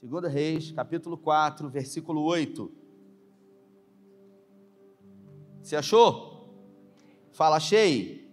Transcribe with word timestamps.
2 0.00 0.32
Reis, 0.32 0.70
capítulo 0.70 1.18
4, 1.18 1.68
versículo 1.68 2.22
8. 2.22 2.70
Você 5.60 5.74
achou? 5.74 6.54
Fala, 7.32 7.56
achei. 7.56 8.30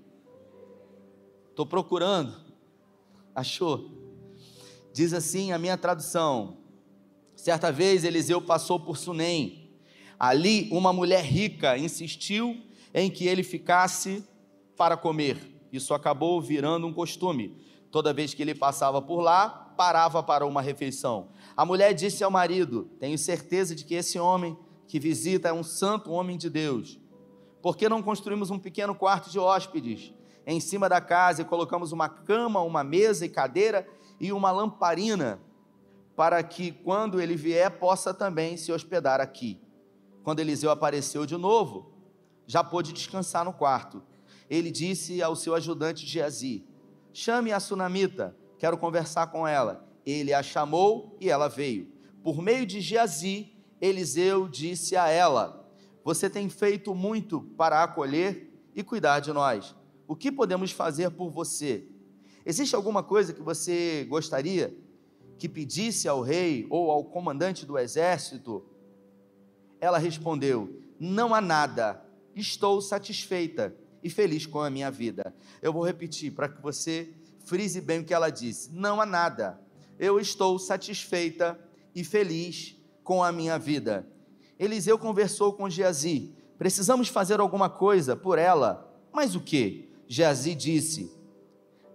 Estou 1.50 1.66
procurando. 1.66 2.36
Achou? 3.34 3.90
Diz 4.94 5.12
assim 5.12 5.54
a 5.54 5.58
minha 5.58 5.76
tradução. 5.76 6.58
Certa 7.36 7.72
vez 7.72 8.04
Eliseu 8.04 8.40
passou 8.40 8.80
por 8.80 8.96
Sunem. 8.96 9.72
Ali 10.20 10.70
uma 10.72 10.94
mulher 10.94 11.24
rica 11.24 11.80
insistiu 11.80 12.62
em 12.94 13.10
que 13.10 13.26
ele 13.26 13.42
ficasse 13.42 14.24
para 14.78 14.96
comer. 14.96 15.38
Isso 15.74 15.96
acabou 15.96 16.40
virando 16.40 16.86
um 16.86 16.94
costume. 16.94 17.58
Toda 17.90 18.14
vez 18.14 18.36
que 18.36 18.44
ele 18.44 18.54
passava 18.54 19.02
por 19.02 19.20
lá, 19.20 19.66
parava 19.76 20.24
para 20.24 20.46
uma 20.46 20.62
refeição. 20.62 21.30
A 21.56 21.66
mulher 21.66 21.94
disse 21.94 22.24
ao 22.24 22.32
marido: 22.32 22.90
Tenho 23.00 23.18
certeza 23.18 23.76
de 23.76 23.86
que 23.86 23.96
esse 23.96 24.20
homem 24.20 24.58
que 24.88 25.00
visita 25.00 25.50
é 25.50 25.54
um 25.54 25.64
santo 25.64 26.12
homem 26.12 26.38
de 26.38 26.50
Deus. 26.50 27.00
Por 27.62 27.76
que 27.76 27.90
não 27.90 28.04
construímos 28.04 28.52
um 28.52 28.60
pequeno 28.60 28.94
quarto 28.94 29.30
de 29.30 29.40
hóspedes 29.40 30.14
em 30.46 30.60
cima 30.60 30.88
da 30.88 31.02
casa 31.02 31.42
e 31.42 31.46
colocamos 31.46 31.92
uma 31.92 32.08
cama, 32.08 32.62
uma 32.62 32.84
mesa 32.84 33.26
e 33.26 33.30
cadeira 33.30 33.88
e 34.20 34.32
uma 34.32 34.52
lamparina 34.52 35.40
para 36.16 36.42
que 36.44 36.72
quando 36.72 37.20
ele 37.20 37.36
vier 37.36 37.72
possa 37.80 38.14
também 38.14 38.56
se 38.56 38.72
hospedar 38.72 39.20
aqui? 39.20 39.60
Quando 40.24 40.40
Eliseu 40.40 40.72
apareceu 40.72 41.26
de 41.26 41.38
novo, 41.38 41.92
já 42.46 42.64
pôde 42.64 42.94
descansar 42.94 43.44
no 43.44 43.54
quarto. 43.54 44.04
Ele 44.50 44.70
disse 44.70 45.22
ao 45.22 45.36
seu 45.36 45.56
ajudante 45.56 46.06
Geazi: 46.06 46.64
Chame 47.14 47.52
a 47.52 47.60
sunamita, 47.60 48.36
quero 48.60 48.78
conversar 48.78 49.28
com 49.28 49.48
ela. 49.48 49.86
Ele 50.06 50.34
a 50.34 50.44
chamou 50.44 51.18
e 51.20 51.30
ela 51.30 51.48
veio. 51.48 51.92
Por 52.24 52.42
meio 52.42 52.66
de 52.66 52.82
Geazi, 52.82 53.52
Eliseu 53.80 54.48
disse 54.48 54.96
a 54.96 55.08
ela: 55.10 55.68
Você 56.04 56.30
tem 56.30 56.50
feito 56.50 56.94
muito 56.94 57.42
para 57.58 57.84
acolher 57.84 58.52
e 58.76 58.84
cuidar 58.84 59.20
de 59.20 59.32
nós. 59.32 59.76
O 60.08 60.16
que 60.16 60.32
podemos 60.32 60.72
fazer 60.72 61.10
por 61.12 61.30
você? 61.30 61.88
Existe 62.46 62.76
alguma 62.76 63.02
coisa 63.02 63.34
que 63.34 63.42
você 63.42 64.06
gostaria 64.08 64.76
que 65.38 65.50
pedisse 65.50 66.08
ao 66.08 66.22
rei 66.22 66.66
ou 66.70 66.92
ao 66.92 67.04
comandante 67.04 67.66
do 67.66 67.78
exército? 67.78 68.64
Ela 69.80 69.98
respondeu: 69.98 70.82
Não 71.00 71.34
há 71.34 71.42
nada, 71.42 72.04
estou 72.36 72.82
satisfeita 72.82 73.76
e 74.04 74.10
feliz 74.10 74.46
com 74.46 74.60
a 74.60 74.70
minha 74.70 74.92
vida. 74.92 75.34
Eu 75.62 75.74
vou 75.74 75.84
repetir 75.84 76.32
para 76.32 76.48
que 76.48 76.62
você 76.62 77.14
frise 77.46 77.82
bem 77.82 78.00
o 78.00 78.06
que 78.06 78.14
ela 78.14 78.30
disse: 78.30 78.72
Não 78.72 79.02
há 79.02 79.06
nada, 79.06 79.60
eu 80.00 80.20
estou 80.20 80.58
satisfeita 80.60 81.60
e 81.94 82.04
feliz 82.04 82.76
com 83.04 83.24
a 83.24 83.32
minha 83.32 83.58
vida. 83.58 84.08
Eliseu 84.60 84.98
conversou 84.98 85.54
com 85.54 85.70
Geazi: 85.70 86.34
Precisamos 86.58 87.08
fazer 87.08 87.40
alguma 87.40 87.70
coisa 87.70 88.16
por 88.16 88.38
ela. 88.38 88.92
Mas 89.12 89.36
o 89.36 89.40
que? 89.40 89.90
Geazi 90.08 90.56
disse: 90.56 91.12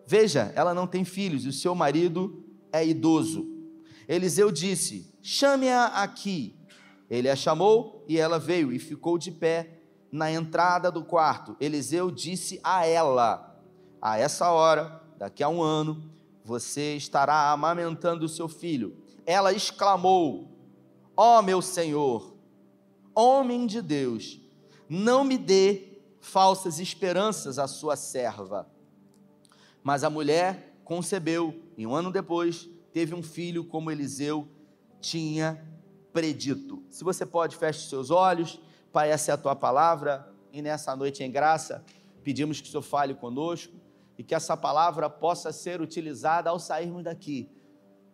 Veja, 0.07 0.53
ela 0.55 0.75
não 0.75 0.87
tem 0.87 1.05
filhos 1.05 1.45
e 1.45 1.49
o 1.49 1.53
seu 1.53 1.75
marido 1.75 2.45
é 2.73 2.87
idoso. 2.87 3.47
Eliseu 4.09 4.51
disse: 4.51 5.13
Chame-a 5.23 5.87
aqui. 6.03 6.57
Ele 7.09 7.29
a 7.29 7.35
chamou 7.35 8.05
e 8.09 8.19
ela 8.19 8.39
veio 8.39 8.73
e 8.73 8.79
ficou 8.79 9.19
de 9.19 9.33
pé 9.33 9.81
na 10.13 10.31
entrada 10.31 10.91
do 10.91 11.05
quarto. 11.05 11.57
Eliseu 11.61 12.11
disse 12.11 12.61
a 12.63 12.87
ela: 12.87 13.61
A 14.01 14.19
essa 14.19 14.51
hora, 14.51 15.01
daqui 15.19 15.43
a 15.43 15.49
um 15.49 15.63
ano, 15.63 16.11
você 16.45 16.97
estará 16.97 17.51
amamentando 17.51 18.25
o 18.25 18.29
seu 18.29 18.49
filho. 18.49 18.97
Ela 19.27 19.53
exclamou: 19.53 20.49
Ó 21.17 21.39
oh, 21.39 21.43
meu 21.43 21.61
senhor, 21.61 22.35
homem 23.15 23.67
de 23.67 23.83
Deus, 23.83 24.41
não 24.89 25.25
me 25.25 25.37
dê 25.37 26.01
falsas 26.21 26.79
esperanças 26.79 27.59
à 27.59 27.67
sua 27.67 27.97
serva. 27.97 28.69
Mas 29.83 30.05
a 30.05 30.11
mulher 30.11 30.77
concebeu 30.85 31.55
e 31.77 31.87
um 31.87 31.95
ano 31.95 32.11
depois 32.11 32.69
teve 32.93 33.15
um 33.15 33.23
filho 33.23 33.65
como 33.65 33.91
Eliseu 33.91 34.49
tinha 35.01 35.65
predito. 36.13 36.83
Se 36.91 37.05
você 37.05 37.25
pode, 37.25 37.57
feche 37.57 37.89
seus 37.89 38.11
olhos. 38.11 38.61
Pai, 38.93 39.11
essa 39.11 39.31
é 39.31 39.35
a 39.35 39.39
tua 39.39 39.55
palavra 39.55 40.31
e 40.53 40.61
nessa 40.61 40.95
noite 40.97 41.23
em 41.23 41.31
graça 41.31 41.85
pedimos 42.25 42.61
que 42.61 42.69
o 42.69 42.71
Senhor 42.71 42.83
fale 42.83 43.15
conosco 43.15 43.73
e 44.21 44.23
que 44.23 44.35
essa 44.35 44.55
palavra 44.55 45.09
possa 45.09 45.51
ser 45.51 45.81
utilizada 45.81 46.51
ao 46.51 46.59
sairmos 46.59 47.03
daqui, 47.03 47.49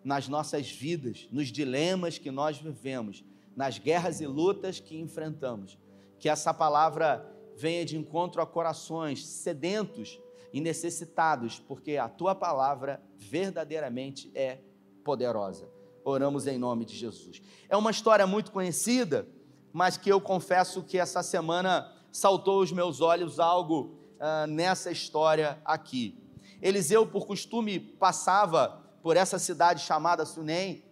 nas 0.05 0.29
nossas 0.29 0.71
vidas, 0.71 1.27
nos 1.33 1.49
dilemas 1.49 2.17
que 2.17 2.31
nós 2.31 2.59
vivemos, 2.59 3.25
nas 3.57 3.77
guerras 3.81 4.21
e 4.21 4.27
lutas 4.29 4.79
que 4.79 4.97
enfrentamos. 4.97 5.77
Que 6.21 6.29
essa 6.29 6.55
palavra 6.55 7.29
venha 7.57 7.85
de 7.85 7.97
encontro 7.97 8.41
a 8.41 8.47
corações 8.47 9.27
sedentos 9.27 10.21
e 10.53 10.61
necessitados, 10.61 11.59
porque 11.59 11.97
a 11.97 12.09
tua 12.09 12.37
palavra 12.37 13.03
verdadeiramente 13.17 14.31
é 14.33 14.61
poderosa. 15.03 15.69
Oramos 16.05 16.47
em 16.47 16.57
nome 16.57 16.85
de 16.85 16.95
Jesus. 16.95 17.43
É 17.69 17.77
uma 17.77 17.91
história 17.91 18.29
muito 18.29 18.53
conhecida, 18.53 19.27
mas 19.73 19.97
que 19.97 20.09
eu 20.09 20.21
confesso 20.21 20.85
que 20.85 20.99
essa 20.99 21.21
semana 21.21 21.93
saltou 22.13 22.61
aos 22.61 22.71
meus 22.71 23.01
olhos 23.01 23.41
algo 23.41 24.06
uh, 24.17 24.47
nessa 24.47 24.91
história 24.91 25.59
aqui. 25.65 26.19
Eliseu, 26.61 27.07
por 27.07 27.27
costume, 27.27 27.79
passava 27.79 28.83
por 29.03 29.17
essa 29.17 29.39
cidade 29.39 29.83
chamada 29.83 30.25
Sunem 30.25 30.83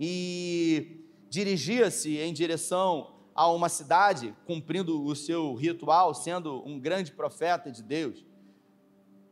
e 0.00 1.04
dirigia-se 1.28 2.18
em 2.18 2.32
direção 2.32 3.14
a 3.34 3.50
uma 3.52 3.68
cidade, 3.68 4.34
cumprindo 4.46 5.04
o 5.04 5.14
seu 5.14 5.54
ritual, 5.54 6.14
sendo 6.14 6.66
um 6.66 6.78
grande 6.78 7.12
profeta 7.12 7.70
de 7.70 7.82
Deus. 7.82 8.24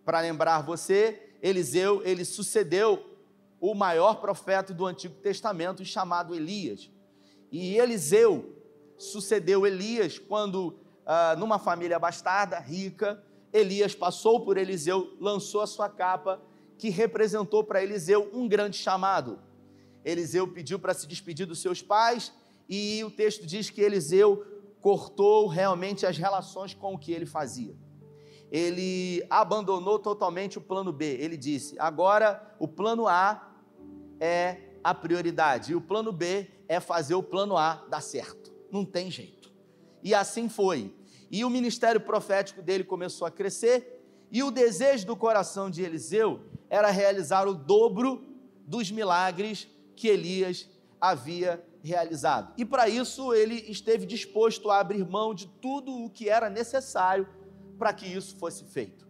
Para 0.04 0.20
lembrar 0.20 0.60
você, 0.62 1.34
Eliseu, 1.42 2.02
ele 2.04 2.24
sucedeu 2.24 3.18
o 3.60 3.74
maior 3.74 4.20
profeta 4.20 4.72
do 4.72 4.86
Antigo 4.86 5.14
Testamento, 5.16 5.84
chamado 5.84 6.34
Elias. 6.34 6.90
E 7.50 7.76
Eliseu 7.78 8.54
sucedeu 8.98 9.66
Elias 9.66 10.18
quando, 10.18 10.78
ah, 11.04 11.34
numa 11.36 11.58
família 11.58 11.98
bastarda, 11.98 12.58
rica, 12.58 13.22
Elias 13.56 13.94
passou 13.94 14.40
por 14.40 14.58
Eliseu, 14.58 15.16
lançou 15.18 15.62
a 15.62 15.66
sua 15.66 15.88
capa, 15.88 16.42
que 16.76 16.90
representou 16.90 17.64
para 17.64 17.82
Eliseu 17.82 18.30
um 18.34 18.46
grande 18.46 18.76
chamado. 18.76 19.38
Eliseu 20.04 20.46
pediu 20.46 20.78
para 20.78 20.92
se 20.92 21.06
despedir 21.06 21.46
dos 21.46 21.60
seus 21.60 21.80
pais, 21.80 22.32
e 22.68 23.02
o 23.02 23.10
texto 23.10 23.46
diz 23.46 23.70
que 23.70 23.80
Eliseu 23.80 24.44
cortou 24.80 25.46
realmente 25.46 26.04
as 26.04 26.18
relações 26.18 26.74
com 26.74 26.94
o 26.94 26.98
que 26.98 27.12
ele 27.12 27.24
fazia. 27.24 27.74
Ele 28.50 29.24
abandonou 29.30 29.98
totalmente 29.98 30.58
o 30.58 30.60
plano 30.60 30.92
B. 30.92 31.16
Ele 31.18 31.36
disse: 31.36 31.76
agora 31.78 32.54
o 32.60 32.68
plano 32.68 33.08
A 33.08 33.54
é 34.20 34.60
a 34.84 34.94
prioridade, 34.94 35.72
e 35.72 35.74
o 35.74 35.80
plano 35.80 36.12
B 36.12 36.48
é 36.68 36.78
fazer 36.78 37.14
o 37.14 37.22
plano 37.22 37.56
A 37.56 37.86
dar 37.88 38.02
certo. 38.02 38.54
Não 38.70 38.84
tem 38.84 39.10
jeito. 39.10 39.50
E 40.02 40.14
assim 40.14 40.48
foi. 40.48 40.94
E 41.31 41.44
o 41.44 41.50
ministério 41.50 42.00
profético 42.00 42.62
dele 42.62 42.84
começou 42.84 43.26
a 43.26 43.31
crescer, 43.31 44.03
e 44.31 44.42
o 44.42 44.50
desejo 44.50 45.06
do 45.06 45.16
coração 45.16 45.70
de 45.70 45.82
Eliseu 45.82 46.41
era 46.69 46.91
realizar 46.91 47.47
o 47.47 47.54
dobro 47.54 48.25
dos 48.66 48.91
milagres 48.91 49.69
que 49.94 50.09
Elias 50.09 50.69
havia 51.00 51.65
realizado. 51.82 52.53
E 52.56 52.65
para 52.65 52.88
isso 52.88 53.32
ele 53.32 53.54
esteve 53.69 54.04
disposto 54.04 54.70
a 54.70 54.81
abrir 54.81 55.04
mão 55.09 55.32
de 55.32 55.47
tudo 55.47 55.92
o 55.92 56.10
que 56.10 56.28
era 56.28 56.50
necessário 56.50 57.28
para 57.78 57.92
que 57.92 58.06
isso 58.06 58.36
fosse 58.36 58.65
feito. 58.65 59.06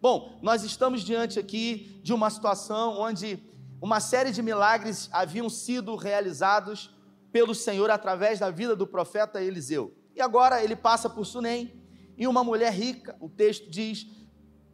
Bom, 0.00 0.38
nós 0.42 0.62
estamos 0.62 1.02
diante 1.02 1.38
aqui 1.38 2.00
de 2.02 2.12
uma 2.12 2.30
situação 2.30 2.98
onde 3.00 3.42
uma 3.80 3.98
série 3.98 4.30
de 4.30 4.42
milagres 4.42 5.08
haviam 5.12 5.48
sido 5.50 5.96
realizados 5.96 6.94
pelo 7.32 7.54
Senhor 7.54 7.90
através 7.90 8.38
da 8.38 8.50
vida 8.50 8.76
do 8.76 8.86
profeta 8.86 9.42
Eliseu. 9.42 9.92
E 10.16 10.22
agora 10.22 10.64
ele 10.64 10.74
passa 10.74 11.10
por 11.10 11.26
Sunem 11.26 11.78
e 12.16 12.26
uma 12.26 12.42
mulher 12.42 12.72
rica, 12.72 13.14
o 13.20 13.28
texto 13.28 13.68
diz, 13.68 14.06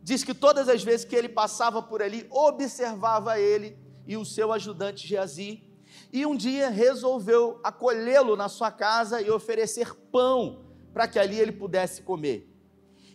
diz 0.00 0.22
que 0.22 0.32
todas 0.32 0.68
as 0.68 0.84
vezes 0.84 1.04
que 1.04 1.16
ele 1.16 1.28
passava 1.28 1.82
por 1.82 2.00
ali, 2.00 2.24
observava 2.30 3.40
ele 3.40 3.76
e 4.06 4.16
o 4.16 4.24
seu 4.24 4.52
ajudante 4.52 5.06
Geazi, 5.06 5.64
e 6.12 6.24
um 6.24 6.36
dia 6.36 6.70
resolveu 6.70 7.60
acolhê-lo 7.64 8.36
na 8.36 8.48
sua 8.48 8.70
casa 8.70 9.20
e 9.20 9.30
oferecer 9.30 9.92
pão 10.12 10.64
para 10.92 11.08
que 11.08 11.18
ali 11.18 11.40
ele 11.40 11.52
pudesse 11.52 12.02
comer. 12.02 12.48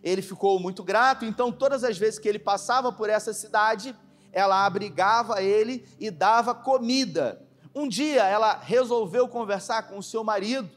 Ele 0.03 0.21
ficou 0.21 0.59
muito 0.59 0.83
grato, 0.83 1.23
então 1.23 1.49
todas 1.49 1.85
as 1.85 1.97
vezes 1.97 2.19
que 2.19 2.27
ele 2.27 2.39
passava 2.39 2.91
por 2.91 3.09
essa 3.09 3.33
cidade, 3.33 3.95
ela 4.33 4.65
abrigava 4.65 5.41
ele 5.41 5.87
e 5.97 6.11
dava 6.11 6.53
comida. 6.53 7.41
Um 7.73 7.87
dia 7.87 8.25
ela 8.25 8.57
resolveu 8.57 9.29
conversar 9.29 9.83
com 9.83 9.97
o 9.97 10.03
seu 10.03 10.25
marido, 10.25 10.69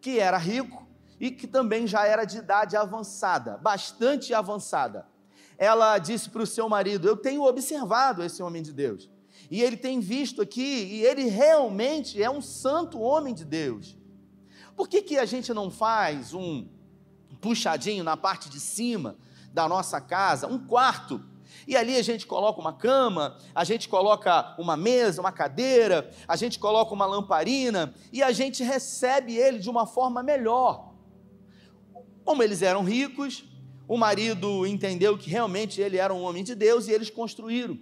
que 0.00 0.18
era 0.18 0.36
rico, 0.36 0.85
e 1.18 1.30
que 1.30 1.46
também 1.46 1.86
já 1.86 2.06
era 2.06 2.24
de 2.24 2.38
idade 2.38 2.76
avançada, 2.76 3.56
bastante 3.58 4.34
avançada. 4.34 5.06
Ela 5.58 5.98
disse 5.98 6.28
para 6.30 6.42
o 6.42 6.46
seu 6.46 6.68
marido: 6.68 7.08
Eu 7.08 7.16
tenho 7.16 7.42
observado 7.42 8.22
esse 8.22 8.42
homem 8.42 8.62
de 8.62 8.72
Deus. 8.72 9.10
E 9.50 9.62
ele 9.62 9.76
tem 9.76 10.00
visto 10.00 10.42
aqui, 10.42 10.84
e 10.84 11.04
ele 11.04 11.24
realmente 11.24 12.22
é 12.22 12.28
um 12.28 12.40
santo 12.40 13.00
homem 13.00 13.34
de 13.34 13.44
Deus. 13.44 13.96
Por 14.74 14.88
que, 14.88 15.00
que 15.02 15.18
a 15.18 15.24
gente 15.24 15.52
não 15.54 15.70
faz 15.70 16.34
um 16.34 16.68
puxadinho 17.40 18.02
na 18.02 18.16
parte 18.16 18.48
de 18.48 18.58
cima 18.58 19.16
da 19.52 19.68
nossa 19.68 20.00
casa, 20.00 20.46
um 20.46 20.58
quarto? 20.58 21.22
E 21.66 21.76
ali 21.76 21.96
a 21.96 22.02
gente 22.02 22.26
coloca 22.26 22.60
uma 22.60 22.72
cama, 22.72 23.38
a 23.54 23.64
gente 23.64 23.88
coloca 23.88 24.54
uma 24.58 24.76
mesa, 24.76 25.20
uma 25.20 25.32
cadeira, 25.32 26.10
a 26.26 26.36
gente 26.36 26.58
coloca 26.58 26.92
uma 26.92 27.06
lamparina 27.06 27.94
e 28.12 28.22
a 28.22 28.32
gente 28.32 28.62
recebe 28.62 29.36
ele 29.36 29.58
de 29.58 29.70
uma 29.70 29.86
forma 29.86 30.22
melhor. 30.22 30.95
Como 32.26 32.42
eles 32.42 32.60
eram 32.60 32.82
ricos, 32.82 33.44
o 33.86 33.96
marido 33.96 34.66
entendeu 34.66 35.16
que 35.16 35.30
realmente 35.30 35.80
ele 35.80 35.96
era 35.96 36.12
um 36.12 36.22
homem 36.22 36.42
de 36.42 36.56
Deus 36.56 36.88
e 36.88 36.92
eles 36.92 37.08
construíram. 37.08 37.78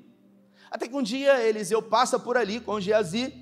Até 0.70 0.86
que 0.86 0.94
um 0.94 1.02
dia 1.02 1.42
Eliseu 1.42 1.80
passa 1.80 2.18
por 2.18 2.36
ali 2.36 2.60
com 2.60 2.78
Geazi 2.78 3.32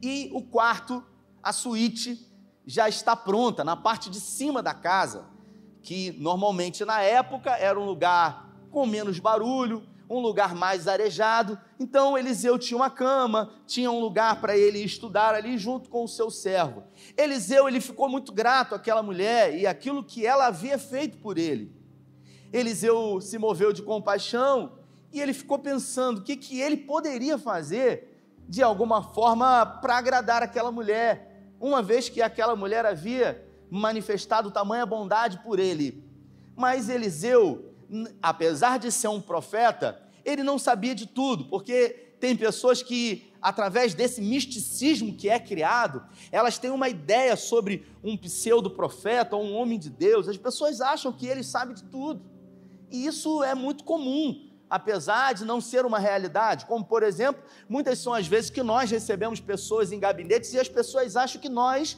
e 0.00 0.30
o 0.32 0.40
quarto, 0.40 1.04
a 1.42 1.52
suíte, 1.52 2.30
já 2.64 2.88
está 2.88 3.16
pronta 3.16 3.64
na 3.64 3.74
parte 3.74 4.08
de 4.08 4.20
cima 4.20 4.62
da 4.62 4.72
casa, 4.72 5.26
que 5.82 6.12
normalmente 6.20 6.84
na 6.84 7.02
época 7.02 7.50
era 7.50 7.78
um 7.78 7.84
lugar 7.84 8.48
com 8.70 8.86
menos 8.86 9.18
barulho, 9.18 9.84
um 10.16 10.20
lugar 10.20 10.54
mais 10.54 10.86
arejado. 10.88 11.58
Então 11.78 12.16
Eliseu 12.16 12.58
tinha 12.58 12.76
uma 12.76 12.90
cama, 12.90 13.52
tinha 13.66 13.90
um 13.90 14.00
lugar 14.00 14.40
para 14.40 14.56
ele 14.56 14.78
estudar 14.78 15.34
ali 15.34 15.58
junto 15.58 15.88
com 15.88 16.04
o 16.04 16.08
seu 16.08 16.30
servo. 16.30 16.84
Eliseu 17.16 17.68
ele 17.68 17.80
ficou 17.80 18.08
muito 18.08 18.32
grato 18.32 18.74
àquela 18.74 19.02
mulher 19.02 19.56
e 19.56 19.66
aquilo 19.66 20.04
que 20.04 20.26
ela 20.26 20.46
havia 20.46 20.78
feito 20.78 21.18
por 21.18 21.38
ele. 21.38 21.72
Eliseu 22.52 23.20
se 23.20 23.36
moveu 23.36 23.72
de 23.72 23.82
compaixão 23.82 24.78
e 25.12 25.20
ele 25.20 25.32
ficou 25.32 25.58
pensando 25.58 26.18
o 26.18 26.22
que, 26.22 26.36
que 26.36 26.60
ele 26.60 26.76
poderia 26.76 27.38
fazer 27.38 28.14
de 28.48 28.62
alguma 28.62 29.02
forma 29.02 29.64
para 29.64 29.96
agradar 29.96 30.42
aquela 30.42 30.70
mulher, 30.70 31.52
uma 31.60 31.82
vez 31.82 32.08
que 32.08 32.20
aquela 32.20 32.54
mulher 32.54 32.84
havia 32.84 33.44
manifestado 33.70 34.50
tamanha 34.50 34.84
bondade 34.84 35.38
por 35.38 35.58
ele. 35.58 36.04
Mas 36.54 36.88
Eliseu, 36.88 37.74
apesar 38.22 38.78
de 38.78 38.92
ser 38.92 39.08
um 39.08 39.20
profeta, 39.20 40.00
ele 40.24 40.42
não 40.42 40.58
sabia 40.58 40.94
de 40.94 41.06
tudo, 41.06 41.44
porque 41.44 42.14
tem 42.20 42.36
pessoas 42.36 42.82
que, 42.82 43.32
através 43.40 43.94
desse 43.94 44.20
misticismo 44.20 45.14
que 45.14 45.28
é 45.28 45.38
criado, 45.38 46.02
elas 46.32 46.58
têm 46.58 46.70
uma 46.70 46.88
ideia 46.88 47.36
sobre 47.36 47.86
um 48.02 48.16
pseudo-profeta 48.16 49.36
ou 49.36 49.44
um 49.44 49.54
homem 49.54 49.78
de 49.78 49.90
Deus. 49.90 50.28
As 50.28 50.38
pessoas 50.38 50.80
acham 50.80 51.12
que 51.12 51.26
ele 51.26 51.42
sabe 51.42 51.74
de 51.74 51.84
tudo. 51.84 52.22
E 52.90 53.06
isso 53.06 53.42
é 53.42 53.54
muito 53.54 53.84
comum 53.84 54.48
apesar 54.68 55.34
de 55.34 55.44
não 55.44 55.60
ser 55.60 55.86
uma 55.86 56.00
realidade, 56.00 56.66
como 56.66 56.84
por 56.84 57.04
exemplo, 57.04 57.40
muitas 57.68 57.98
são 58.00 58.12
as 58.12 58.26
vezes 58.26 58.50
que 58.50 58.60
nós 58.60 58.90
recebemos 58.90 59.38
pessoas 59.38 59.92
em 59.92 60.00
gabinetes 60.00 60.52
e 60.52 60.58
as 60.58 60.68
pessoas 60.68 61.14
acham 61.14 61.40
que 61.40 61.48
nós 61.48 61.96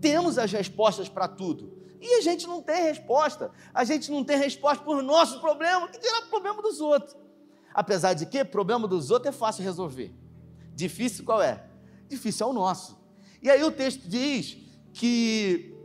temos 0.00 0.36
as 0.36 0.50
respostas 0.50 1.08
para 1.08 1.28
tudo. 1.28 1.72
E 2.00 2.14
a 2.14 2.20
gente 2.20 2.46
não 2.46 2.60
tem 2.60 2.82
resposta. 2.82 3.50
A 3.72 3.84
gente 3.84 4.10
não 4.10 4.22
tem 4.22 4.36
resposta 4.38 4.82
para 4.82 4.92
o 4.92 5.02
nosso 5.02 5.40
problema, 5.40 5.88
que 5.88 5.98
dirá 5.98 6.22
problema 6.22 6.60
dos 6.60 6.80
outros. 6.80 7.16
Apesar 7.76 8.14
de 8.14 8.24
que 8.24 8.42
problema 8.42 8.88
dos 8.88 9.10
outros 9.10 9.34
é 9.34 9.38
fácil 9.38 9.62
resolver. 9.62 10.10
Difícil 10.74 11.26
qual 11.26 11.42
é? 11.42 11.62
Difícil 12.08 12.46
é 12.46 12.50
o 12.50 12.52
nosso. 12.54 12.98
E 13.42 13.50
aí 13.50 13.62
o 13.62 13.70
texto 13.70 14.08
diz 14.08 14.56
que 14.94 15.76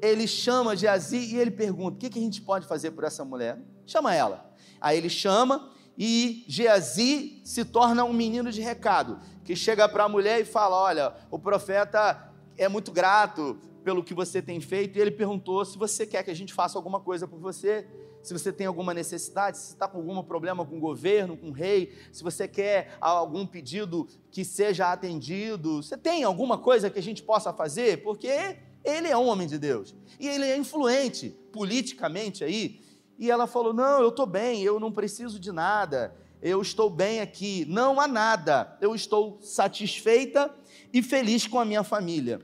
ele 0.00 0.28
chama 0.28 0.76
Geazi 0.76 1.34
e 1.34 1.36
ele 1.36 1.50
pergunta: 1.50 1.96
o 1.96 1.98
que, 1.98 2.08
que 2.08 2.20
a 2.20 2.22
gente 2.22 2.40
pode 2.40 2.68
fazer 2.68 2.92
por 2.92 3.02
essa 3.02 3.24
mulher? 3.24 3.58
Chama 3.84 4.14
ela. 4.14 4.48
Aí 4.80 4.96
ele 4.96 5.10
chama 5.10 5.72
e 5.98 6.44
Geazi 6.46 7.42
se 7.44 7.64
torna 7.64 8.04
um 8.04 8.12
menino 8.12 8.52
de 8.52 8.60
recado, 8.60 9.18
que 9.42 9.56
chega 9.56 9.88
para 9.88 10.04
a 10.04 10.08
mulher 10.08 10.40
e 10.40 10.44
fala: 10.44 10.76
Olha, 10.76 11.14
o 11.32 11.38
profeta 11.38 12.32
é 12.56 12.68
muito 12.68 12.92
grato 12.92 13.58
pelo 13.82 14.04
que 14.04 14.14
você 14.14 14.40
tem 14.40 14.60
feito, 14.60 14.96
e 14.96 15.00
ele 15.00 15.10
perguntou 15.10 15.64
se 15.64 15.76
você 15.76 16.06
quer 16.06 16.22
que 16.22 16.30
a 16.30 16.34
gente 16.34 16.54
faça 16.54 16.78
alguma 16.78 17.00
coisa 17.00 17.26
por 17.26 17.40
você, 17.40 17.88
se 18.24 18.32
você 18.32 18.50
tem 18.50 18.66
alguma 18.66 18.94
necessidade, 18.94 19.58
se 19.58 19.74
está 19.74 19.86
com 19.86 19.98
algum 19.98 20.22
problema 20.22 20.64
com 20.64 20.78
o 20.78 20.80
governo, 20.80 21.36
com 21.36 21.50
o 21.50 21.52
rei, 21.52 21.92
se 22.10 22.22
você 22.22 22.48
quer 22.48 22.96
algum 22.98 23.46
pedido 23.46 24.08
que 24.30 24.44
seja 24.44 24.90
atendido, 24.90 25.82
você 25.82 25.96
tem 25.96 26.24
alguma 26.24 26.56
coisa 26.56 26.88
que 26.88 26.98
a 26.98 27.02
gente 27.02 27.22
possa 27.22 27.52
fazer? 27.52 28.02
Porque 28.02 28.56
ele 28.82 29.08
é 29.08 29.16
um 29.16 29.26
homem 29.26 29.46
de 29.46 29.58
Deus 29.58 29.94
e 30.18 30.26
ele 30.26 30.46
é 30.46 30.56
influente 30.56 31.36
politicamente 31.52 32.42
aí. 32.42 32.80
E 33.18 33.30
ela 33.30 33.46
falou: 33.46 33.74
Não, 33.74 34.00
eu 34.00 34.08
estou 34.08 34.26
bem, 34.26 34.62
eu 34.62 34.80
não 34.80 34.90
preciso 34.90 35.38
de 35.38 35.52
nada, 35.52 36.16
eu 36.40 36.62
estou 36.62 36.88
bem 36.88 37.20
aqui, 37.20 37.66
não 37.68 38.00
há 38.00 38.08
nada, 38.08 38.76
eu 38.80 38.94
estou 38.94 39.38
satisfeita 39.42 40.50
e 40.92 41.02
feliz 41.02 41.46
com 41.46 41.60
a 41.60 41.64
minha 41.64 41.84
família. 41.84 42.40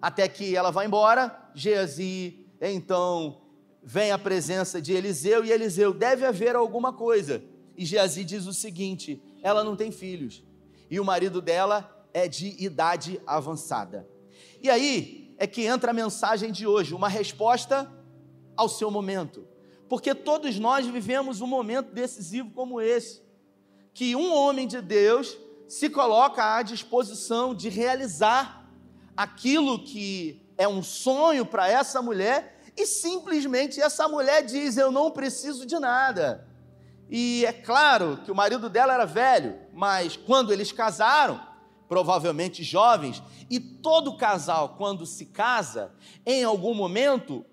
Até 0.00 0.26
que 0.28 0.56
ela 0.56 0.70
vai 0.70 0.86
embora, 0.86 1.50
Geazi, 1.54 2.46
então 2.60 3.45
vem 3.88 4.10
a 4.10 4.18
presença 4.18 4.82
de 4.82 4.92
Eliseu 4.92 5.44
e 5.44 5.52
Eliseu, 5.52 5.94
deve 5.94 6.26
haver 6.26 6.56
alguma 6.56 6.92
coisa. 6.92 7.40
E 7.76 7.84
Geazi 7.84 8.24
diz 8.24 8.44
o 8.46 8.52
seguinte: 8.52 9.22
ela 9.40 9.62
não 9.62 9.76
tem 9.76 9.92
filhos 9.92 10.42
e 10.90 10.98
o 10.98 11.04
marido 11.04 11.40
dela 11.40 12.04
é 12.12 12.26
de 12.26 12.56
idade 12.62 13.20
avançada. 13.24 14.08
E 14.60 14.68
aí 14.68 15.32
é 15.38 15.46
que 15.46 15.62
entra 15.62 15.92
a 15.92 15.94
mensagem 15.94 16.50
de 16.50 16.66
hoje, 16.66 16.94
uma 16.94 17.08
resposta 17.08 17.88
ao 18.56 18.68
seu 18.68 18.90
momento. 18.90 19.46
Porque 19.88 20.16
todos 20.16 20.58
nós 20.58 20.84
vivemos 20.84 21.40
um 21.40 21.46
momento 21.46 21.92
decisivo 21.92 22.50
como 22.50 22.80
esse, 22.80 23.22
que 23.94 24.16
um 24.16 24.34
homem 24.34 24.66
de 24.66 24.80
Deus 24.80 25.38
se 25.68 25.88
coloca 25.88 26.56
à 26.56 26.62
disposição 26.62 27.54
de 27.54 27.68
realizar 27.68 28.68
aquilo 29.16 29.78
que 29.84 30.42
é 30.58 30.66
um 30.66 30.82
sonho 30.82 31.46
para 31.46 31.68
essa 31.68 32.02
mulher 32.02 32.55
e 32.76 32.86
simplesmente 32.86 33.80
essa 33.80 34.06
mulher 34.08 34.44
diz: 34.44 34.76
Eu 34.76 34.92
não 34.92 35.10
preciso 35.10 35.64
de 35.64 35.78
nada. 35.78 36.46
E 37.08 37.44
é 37.46 37.52
claro 37.52 38.20
que 38.24 38.30
o 38.30 38.34
marido 38.34 38.68
dela 38.68 38.92
era 38.92 39.04
velho, 39.04 39.56
mas 39.72 40.16
quando 40.16 40.52
eles 40.52 40.72
casaram, 40.72 41.40
provavelmente 41.88 42.64
jovens, 42.64 43.22
e 43.48 43.60
todo 43.60 44.16
casal, 44.16 44.74
quando 44.76 45.06
se 45.06 45.26
casa, 45.26 45.92
em 46.24 46.42
algum 46.42 46.74
momento, 46.74 47.46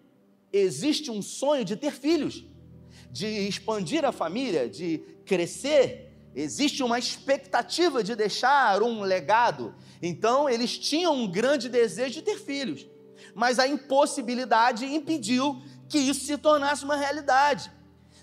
existe 0.51 1.11
um 1.11 1.21
sonho 1.21 1.63
de 1.63 1.75
ter 1.75 1.91
filhos, 1.91 2.43
de 3.11 3.27
expandir 3.27 4.03
a 4.03 4.11
família, 4.11 4.67
de 4.67 5.03
crescer, 5.23 6.11
existe 6.35 6.81
uma 6.81 6.97
expectativa 6.97 8.03
de 8.03 8.15
deixar 8.15 8.81
um 8.81 9.01
legado. 9.01 9.75
Então, 10.01 10.49
eles 10.49 10.77
tinham 10.79 11.13
um 11.13 11.29
grande 11.29 11.69
desejo 11.69 12.15
de 12.15 12.21
ter 12.23 12.39
filhos, 12.39 12.87
mas 13.35 13.59
a 13.59 13.67
impossibilidade 13.67 14.85
impediu 14.85 15.61
que 15.89 15.97
isso 15.97 16.25
se 16.25 16.37
tornasse 16.37 16.83
uma 16.83 16.95
realidade. 16.95 17.71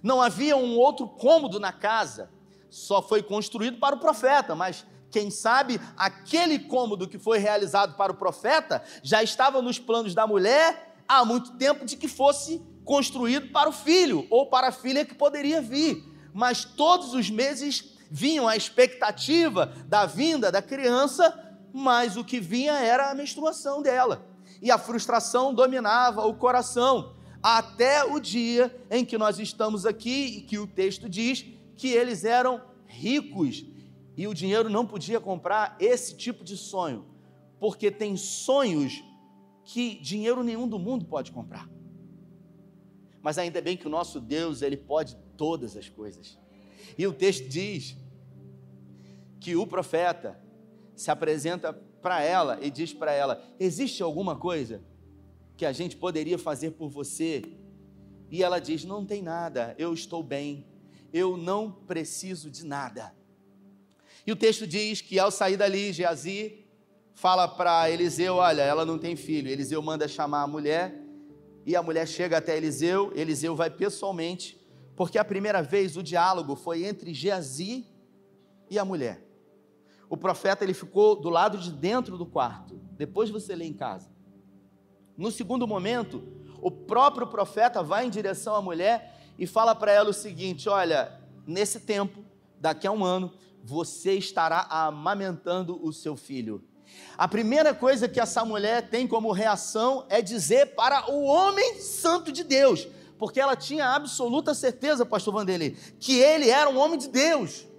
Não 0.02 0.21
havia 0.21 0.57
um 0.57 0.76
outro 0.76 1.07
cômodo 1.07 1.61
na 1.61 1.73
casa, 1.73 2.31
só 2.71 3.02
foi 3.02 3.23
construído 3.23 3.79
para 3.79 3.97
o 3.97 4.00
profeta, 4.00 4.55
mas 4.55 4.87
quem 5.11 5.31
sabe 5.31 5.81
aquele 5.97 6.59
cômodo 6.59 7.09
que 7.09 7.19
foi 7.19 7.38
realizado 7.38 7.97
para 7.97 8.12
o 8.12 8.17
profeta 8.17 8.83
já 9.02 9.23
estava 9.23 9.61
nos 9.61 9.79
planos 9.79 10.14
da 10.14 10.26
mulher 10.26 10.95
há 11.07 11.25
muito 11.25 11.57
tempo 11.57 11.85
de 11.85 11.97
que 11.97 12.07
fosse 12.07 12.62
construído 12.85 13.50
para 13.50 13.69
o 13.69 13.73
filho 13.73 14.26
ou 14.31 14.47
para 14.47 14.69
a 14.69 14.73
filha 14.73 15.05
que 15.05 15.14
poderia 15.14 15.61
vir. 15.61 16.05
Mas 16.33 16.64
todos 16.64 17.12
os 17.12 17.29
meses 17.29 17.97
vinham 18.11 18.47
a 18.47 18.57
expectativa 18.57 19.73
da 19.87 20.07
vinda 20.07 20.50
da 20.50 20.62
criança, 20.62 21.57
mas 21.73 22.17
o 22.17 22.25
que 22.25 22.40
vinha 22.40 22.75
era 22.75 23.11
a 23.11 23.14
menstruação 23.14 23.83
dela. 23.83 24.29
E 24.61 24.71
a 24.71 24.79
frustração 24.79 25.55
dominava 25.55 26.26
o 26.26 26.35
coração, 26.35 27.14
até 27.43 28.05
o 28.05 28.21
dia 28.21 28.75
em 28.90 29.05
que 29.05 29.17
nós 29.17 29.38
estamos 29.38 29.87
aqui 29.87 30.38
e 30.38 30.40
que 30.43 30.59
o 30.59 30.67
texto 30.67 31.09
diz 31.09 31.45
que 31.76 31.88
eles 31.88 32.25
eram 32.25 32.61
ricos 32.87 33.64
e 34.17 34.26
o 34.26 34.35
dinheiro 34.35 34.69
não 34.69 34.87
podia 34.87 35.19
comprar 35.19 35.76
esse 35.81 36.14
tipo 36.14 36.45
de 36.45 36.57
sonho, 36.57 37.07
porque 37.59 37.90
tem 37.90 38.17
sonhos 38.17 39.02
que 39.64 39.95
dinheiro 40.00 40.43
nenhum 40.43 40.69
do 40.69 40.79
mundo 40.79 41.07
pode 41.07 41.33
comprar. 41.33 41.69
Mas 43.23 43.38
ainda 43.38 43.61
bem 43.61 43.76
que 43.76 43.87
o 43.87 43.90
nosso 43.90 44.21
Deus, 44.21 44.62
ele 44.62 44.76
pode 44.76 45.17
todas 45.37 45.76
as 45.76 45.88
coisas. 45.88 46.38
E 46.99 47.07
o 47.07 47.12
texto 47.12 47.49
diz 47.49 47.97
que 49.38 49.57
o 49.57 49.67
profeta 49.67 50.38
se 50.95 51.11
apresenta 51.11 51.73
para 52.00 52.23
ela 52.23 52.59
e 52.61 52.71
diz 52.71 52.92
para 52.92 53.12
ela: 53.12 53.42
Existe 53.59 54.02
alguma 54.02 54.37
coisa 54.37 54.83
que 55.57 55.66
a 55.66 55.73
gente 55.73 55.97
poderia 55.97 56.38
fazer 56.38 56.73
por 56.73 56.88
você? 56.88 57.42
E 58.30 58.42
ela 58.42 58.59
diz: 58.59 58.85
Não 58.85 59.04
tem 59.04 59.23
nada, 59.23 59.75
eu 59.78 59.92
estou 59.92 60.23
bem, 60.23 60.66
eu 61.12 61.37
não 61.37 61.71
preciso 61.71 62.50
de 62.50 62.64
nada. 62.64 63.14
E 64.26 64.33
o 64.33 64.37
texto 64.37 64.66
diz 64.66 65.00
que 65.00 65.19
ao 65.19 65.30
sair 65.30 65.57
dali, 65.57 65.92
Geazi 65.92 66.64
fala 67.14 67.47
para 67.49 67.90
Eliseu: 67.90 68.37
Olha, 68.37 68.62
ela 68.62 68.85
não 68.85 68.99
tem 68.99 69.16
filho. 69.16 69.50
Eliseu 69.50 69.83
manda 69.83 70.09
chamar 70.09 70.42
a 70.42 70.47
mulher 70.47 70.95
e 71.66 71.76
a 71.76 71.83
mulher 71.83 72.07
chega 72.07 72.38
até 72.38 72.57
Eliseu. 72.57 73.12
Eliseu 73.14 73.54
vai 73.54 73.71
pessoalmente, 73.71 74.61
porque 74.97 75.19
a 75.19 75.25
primeira 75.25 75.62
vez 75.62 75.97
o 75.97 76.02
diálogo 76.02 76.57
foi 76.57 76.85
entre 76.85 77.12
Geazi 77.12 77.87
e 78.69 78.78
a 78.78 78.85
mulher. 78.85 79.29
O 80.11 80.17
profeta 80.17 80.64
ele 80.64 80.75
ficou 80.75 81.14
do 81.14 81.31
lado 81.31 81.57
de 81.57 81.71
dentro 81.71 82.19
do 82.19 82.26
quarto. 82.26 82.75
Depois 82.99 83.31
você 83.31 83.55
lê 83.55 83.64
em 83.64 83.73
casa. 83.73 84.11
No 85.17 85.31
segundo 85.31 85.69
momento, 85.69 86.26
o 86.61 86.69
próprio 86.69 87.29
profeta 87.29 87.81
vai 87.81 88.07
em 88.07 88.11
direção 88.11 88.57
à 88.57 88.61
mulher 88.61 89.17
e 89.38 89.47
fala 89.47 89.73
para 89.73 89.93
ela 89.93 90.11
o 90.11 90.12
seguinte: 90.14 90.69
Olha, 90.69 91.17
nesse 91.47 91.79
tempo, 91.79 92.25
daqui 92.59 92.88
a 92.88 92.90
um 92.90 93.05
ano, 93.05 93.33
você 93.62 94.14
estará 94.14 94.67
amamentando 94.69 95.81
o 95.81 95.93
seu 95.93 96.17
filho. 96.17 96.64
A 97.17 97.29
primeira 97.29 97.73
coisa 97.73 98.09
que 98.09 98.19
essa 98.19 98.45
mulher 98.45 98.90
tem 98.90 99.07
como 99.07 99.31
reação 99.31 100.07
é 100.09 100.21
dizer 100.21 100.75
para 100.75 101.09
o 101.09 101.23
homem 101.23 101.79
santo 101.79 102.33
de 102.33 102.43
Deus, 102.43 102.88
porque 103.17 103.38
ela 103.38 103.55
tinha 103.55 103.95
absoluta 103.95 104.55
certeza, 104.55 105.07
pastor 105.07 105.35
Vanderlei, 105.35 105.76
que 106.00 106.19
ele 106.19 106.50
era 106.50 106.69
um 106.69 106.79
homem 106.79 106.99
de 106.99 107.09
Deus. 107.09 107.69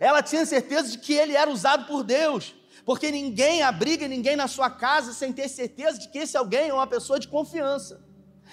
Ela 0.00 0.22
tinha 0.22 0.44
certeza 0.46 0.90
de 0.90 0.98
que 0.98 1.12
ele 1.12 1.36
era 1.36 1.50
usado 1.50 1.86
por 1.86 2.02
Deus, 2.02 2.54
porque 2.84 3.10
ninguém 3.10 3.62
abriga 3.62 4.08
ninguém 4.08 4.36
na 4.36 4.48
sua 4.48 4.70
casa 4.70 5.12
sem 5.12 5.32
ter 5.32 5.48
certeza 5.48 5.98
de 5.98 6.08
que 6.08 6.18
esse 6.18 6.36
alguém 6.36 6.68
é 6.68 6.74
uma 6.74 6.86
pessoa 6.86 7.18
de 7.18 7.28
confiança. 7.28 8.02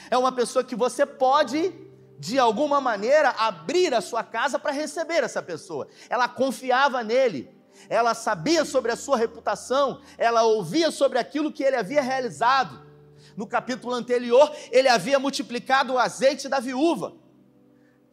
É 0.09 0.17
uma 0.17 0.31
pessoa 0.31 0.63
que 0.63 0.75
você 0.75 1.05
pode 1.05 1.73
de 2.17 2.39
alguma 2.39 2.79
maneira, 2.79 3.29
abrir 3.37 3.93
a 3.93 4.01
sua 4.01 4.23
casa 4.23 4.57
para 4.57 4.71
receber 4.71 5.23
essa 5.23 5.41
pessoa. 5.41 5.87
Ela 6.09 6.27
confiava 6.27 7.03
nele, 7.03 7.49
ela 7.89 8.13
sabia 8.13 8.63
sobre 8.63 8.91
a 8.91 8.95
sua 8.95 9.17
reputação, 9.17 10.01
ela 10.17 10.43
ouvia 10.43 10.91
sobre 10.91 11.19
aquilo 11.19 11.51
que 11.51 11.63
ele 11.63 11.75
havia 11.75 12.01
realizado. 12.01 12.85
No 13.35 13.45
capítulo 13.45 13.93
anterior, 13.93 14.51
ele 14.71 14.87
havia 14.87 15.19
multiplicado 15.19 15.93
o 15.93 15.99
azeite 15.99 16.47
da 16.47 16.59
viúva, 16.59 17.13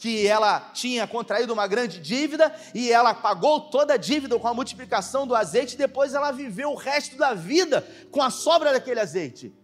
que 0.02 0.26
ela 0.26 0.58
tinha 0.74 1.06
contraído 1.06 1.52
uma 1.52 1.68
grande 1.68 2.00
dívida 2.00 2.52
e 2.74 2.90
ela 2.90 3.14
pagou 3.14 3.60
toda 3.70 3.94
a 3.94 3.96
dívida 3.96 4.36
com 4.36 4.48
a 4.48 4.52
multiplicação 4.52 5.28
do 5.28 5.32
azeite, 5.32 5.76
depois 5.76 6.12
ela 6.12 6.32
viveu 6.32 6.72
o 6.72 6.74
resto 6.74 7.16
da 7.16 7.34
vida 7.34 7.86
com 8.10 8.20
a 8.20 8.28
sobra 8.28 8.72
daquele 8.72 8.98
azeite. 8.98 9.54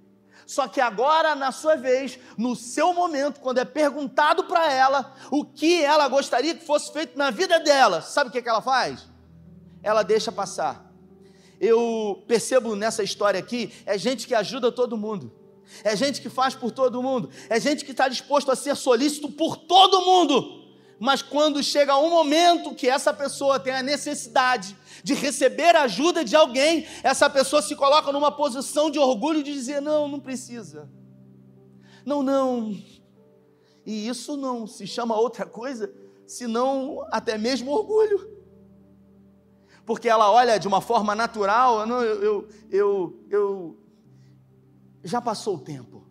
Só 0.46 0.68
que 0.68 0.80
agora, 0.80 1.34
na 1.34 1.50
sua 1.50 1.74
vez, 1.74 2.20
no 2.36 2.54
seu 2.54 2.94
momento, 2.94 3.40
quando 3.40 3.58
é 3.58 3.64
perguntado 3.64 4.44
para 4.44 4.72
ela 4.72 5.12
o 5.28 5.44
que 5.44 5.82
ela 5.82 6.06
gostaria 6.06 6.54
que 6.54 6.64
fosse 6.64 6.92
feito 6.92 7.18
na 7.18 7.32
vida 7.32 7.58
dela, 7.58 8.00
sabe 8.00 8.30
o 8.30 8.32
que, 8.32 8.40
que 8.40 8.48
ela 8.48 8.62
faz? 8.62 9.08
Ela 9.82 10.04
deixa 10.04 10.30
passar. 10.30 10.88
Eu 11.60 12.22
percebo 12.28 12.76
nessa 12.76 13.02
história 13.02 13.40
aqui, 13.40 13.74
é 13.84 13.98
gente 13.98 14.24
que 14.24 14.36
ajuda 14.36 14.70
todo 14.70 14.96
mundo. 14.96 15.37
É 15.84 15.94
gente 15.94 16.20
que 16.20 16.28
faz 16.28 16.54
por 16.54 16.70
todo 16.70 17.02
mundo, 17.02 17.30
é 17.48 17.60
gente 17.60 17.84
que 17.84 17.90
está 17.90 18.08
disposto 18.08 18.50
a 18.50 18.56
ser 18.56 18.76
solícito 18.76 19.28
por 19.28 19.56
todo 19.56 20.00
mundo, 20.02 20.64
mas 20.98 21.22
quando 21.22 21.62
chega 21.62 21.96
um 21.96 22.10
momento 22.10 22.74
que 22.74 22.88
essa 22.88 23.12
pessoa 23.12 23.60
tem 23.60 23.72
a 23.72 23.82
necessidade 23.82 24.76
de 25.04 25.14
receber 25.14 25.76
ajuda 25.76 26.24
de 26.24 26.34
alguém, 26.34 26.86
essa 27.02 27.30
pessoa 27.30 27.62
se 27.62 27.76
coloca 27.76 28.10
numa 28.10 28.32
posição 28.32 28.90
de 28.90 28.98
orgulho 28.98 29.42
de 29.42 29.52
dizer: 29.52 29.80
não, 29.80 30.08
não 30.08 30.18
precisa. 30.18 30.90
Não, 32.04 32.22
não. 32.22 32.76
E 33.86 34.08
isso 34.08 34.36
não 34.36 34.66
se 34.66 34.86
chama 34.86 35.16
outra 35.16 35.46
coisa 35.46 35.92
senão 36.26 37.06
até 37.10 37.38
mesmo 37.38 37.70
orgulho. 37.70 38.36
Porque 39.86 40.08
ela 40.08 40.30
olha 40.30 40.58
de 40.58 40.68
uma 40.68 40.80
forma 40.80 41.14
natural, 41.14 41.88
eu, 41.88 42.48
eu, 42.70 43.26
eu 43.30 43.78
já 45.08 45.20
passou 45.20 45.56
o 45.56 45.60
tempo. 45.60 46.06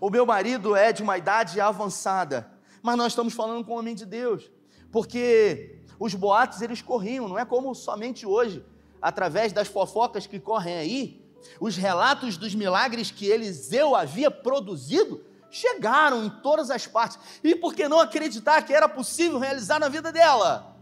O 0.00 0.10
meu 0.10 0.24
marido 0.24 0.76
é 0.76 0.92
de 0.92 1.02
uma 1.02 1.18
idade 1.18 1.60
avançada, 1.60 2.50
mas 2.82 2.96
nós 2.96 3.12
estamos 3.12 3.34
falando 3.34 3.64
com 3.64 3.72
o 3.72 3.78
homem 3.78 3.94
de 3.94 4.06
Deus, 4.06 4.50
porque 4.92 5.82
os 5.98 6.14
boatos 6.14 6.62
eles 6.62 6.80
corriam, 6.80 7.28
não 7.28 7.38
é 7.38 7.44
como 7.44 7.74
somente 7.74 8.24
hoje, 8.24 8.64
através 9.02 9.52
das 9.52 9.68
fofocas 9.68 10.26
que 10.26 10.38
correm 10.38 10.76
aí, 10.76 11.28
os 11.60 11.76
relatos 11.76 12.36
dos 12.36 12.54
milagres 12.54 13.10
que 13.10 13.26
Eliseu 13.26 13.94
havia 13.96 14.30
produzido 14.30 15.24
chegaram 15.50 16.24
em 16.24 16.30
todas 16.30 16.70
as 16.70 16.86
partes. 16.86 17.18
E 17.42 17.54
por 17.54 17.74
que 17.74 17.88
não 17.88 18.00
acreditar 18.00 18.62
que 18.62 18.72
era 18.72 18.88
possível 18.88 19.38
realizar 19.38 19.78
na 19.78 19.88
vida 19.88 20.12
dela? 20.12 20.76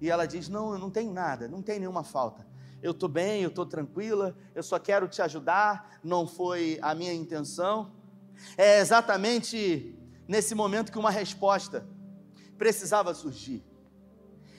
E 0.00 0.10
ela 0.10 0.26
diz: 0.26 0.48
Não, 0.48 0.72
eu 0.72 0.78
não 0.78 0.90
tenho 0.90 1.12
nada, 1.12 1.48
não 1.48 1.62
tem 1.62 1.78
nenhuma 1.78 2.04
falta. 2.04 2.46
Eu 2.84 2.90
estou 2.90 3.08
bem, 3.08 3.40
eu 3.40 3.48
estou 3.48 3.64
tranquila, 3.64 4.36
eu 4.54 4.62
só 4.62 4.78
quero 4.78 5.08
te 5.08 5.22
ajudar, 5.22 5.98
não 6.04 6.26
foi 6.26 6.78
a 6.82 6.94
minha 6.94 7.14
intenção. 7.14 7.90
É 8.58 8.78
exatamente 8.78 9.98
nesse 10.28 10.54
momento 10.54 10.92
que 10.92 10.98
uma 10.98 11.10
resposta 11.10 11.88
precisava 12.58 13.14
surgir. 13.14 13.64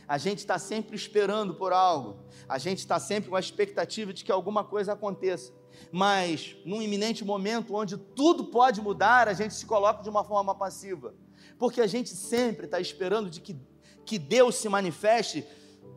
A 0.08 0.18
gente 0.18 0.40
está 0.40 0.58
sempre 0.58 0.96
esperando 0.96 1.54
por 1.54 1.72
algo, 1.72 2.18
a 2.50 2.58
gente 2.58 2.80
está 2.80 3.00
sempre 3.00 3.30
com 3.30 3.36
a 3.36 3.40
expectativa 3.40 4.12
de 4.12 4.24
que 4.24 4.32
alguma 4.32 4.64
coisa 4.64 4.94
aconteça, 4.94 5.54
mas 5.92 6.58
num 6.66 6.82
iminente 6.82 7.24
momento 7.24 7.76
onde 7.76 7.96
tudo 7.96 8.46
pode 8.46 8.82
mudar, 8.82 9.28
a 9.28 9.34
gente 9.34 9.54
se 9.54 9.68
coloca 9.68 10.02
de 10.02 10.10
uma 10.10 10.24
forma 10.24 10.56
passiva, 10.56 11.14
porque 11.60 11.80
a 11.80 11.86
gente 11.86 12.10
sempre 12.10 12.66
está 12.66 12.80
esperando 12.80 13.30
de 13.30 13.40
que, 13.40 13.56
que 14.04 14.18
Deus 14.18 14.56
se 14.56 14.68
manifeste 14.68 15.46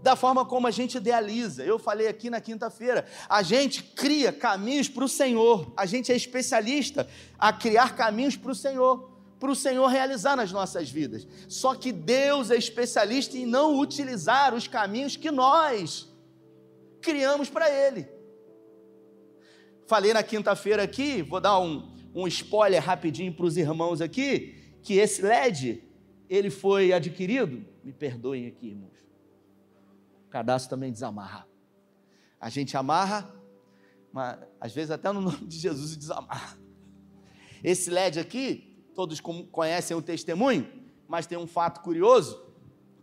da 0.08 0.16
forma 0.16 0.42
como 0.42 0.66
a 0.66 0.70
gente 0.70 0.96
idealiza. 0.96 1.62
Eu 1.62 1.78
falei 1.78 2.08
aqui 2.08 2.30
na 2.30 2.40
quinta-feira, 2.40 3.04
a 3.28 3.42
gente 3.42 3.82
cria 3.82 4.32
caminhos 4.32 4.88
para 4.88 5.04
o 5.04 5.08
Senhor, 5.08 5.70
a 5.76 5.84
gente 5.84 6.10
é 6.10 6.16
especialista 6.16 7.06
a 7.38 7.52
criar 7.52 7.94
caminhos 7.94 8.34
para 8.34 8.50
o 8.50 8.54
Senhor 8.54 9.18
para 9.38 9.52
o 9.52 9.54
Senhor 9.54 9.86
realizar 9.86 10.34
nas 10.34 10.50
nossas 10.50 10.90
vidas. 10.90 11.24
Só 11.46 11.72
que 11.76 11.92
Deus 11.92 12.50
é 12.50 12.56
especialista 12.56 13.38
em 13.38 13.46
não 13.46 13.78
utilizar 13.78 14.52
os 14.52 14.66
caminhos 14.66 15.14
que 15.14 15.30
nós 15.30 16.08
criamos 17.00 17.48
para 17.48 17.70
Ele. 17.70 18.08
Falei 19.86 20.12
na 20.12 20.24
quinta-feira 20.24 20.82
aqui, 20.82 21.22
vou 21.22 21.40
dar 21.40 21.60
um, 21.60 21.88
um 22.12 22.26
spoiler 22.26 22.82
rapidinho 22.82 23.32
para 23.32 23.46
os 23.46 23.56
irmãos 23.56 24.00
aqui, 24.00 24.56
que 24.82 24.94
esse 24.94 25.22
LED, 25.22 25.84
ele 26.28 26.50
foi 26.50 26.92
adquirido, 26.92 27.64
me 27.84 27.92
perdoem 27.92 28.48
aqui, 28.48 28.70
irmãos. 28.70 29.07
O 30.28 30.30
cadastro 30.30 30.68
também 30.68 30.92
desamarra. 30.92 31.48
A 32.38 32.50
gente 32.50 32.76
amarra, 32.76 33.34
mas 34.12 34.38
às 34.60 34.74
vezes 34.74 34.90
até 34.90 35.10
no 35.10 35.22
nome 35.22 35.46
de 35.46 35.58
Jesus 35.58 35.96
desamarra. 35.96 36.58
Esse 37.64 37.88
LED 37.88 38.20
aqui, 38.20 38.84
todos 38.94 39.20
conhecem 39.20 39.96
o 39.96 40.02
testemunho, 40.02 40.70
mas 41.08 41.26
tem 41.26 41.38
um 41.38 41.46
fato 41.46 41.80
curioso 41.80 42.46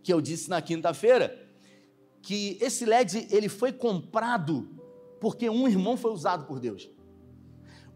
que 0.04 0.12
eu 0.12 0.20
disse 0.20 0.48
na 0.48 0.62
quinta-feira, 0.62 1.36
que 2.22 2.56
esse 2.60 2.84
LED 2.84 3.26
ele 3.28 3.48
foi 3.48 3.72
comprado 3.72 4.70
porque 5.20 5.50
um 5.50 5.66
irmão 5.66 5.96
foi 5.96 6.12
usado 6.12 6.46
por 6.46 6.60
Deus. 6.60 6.88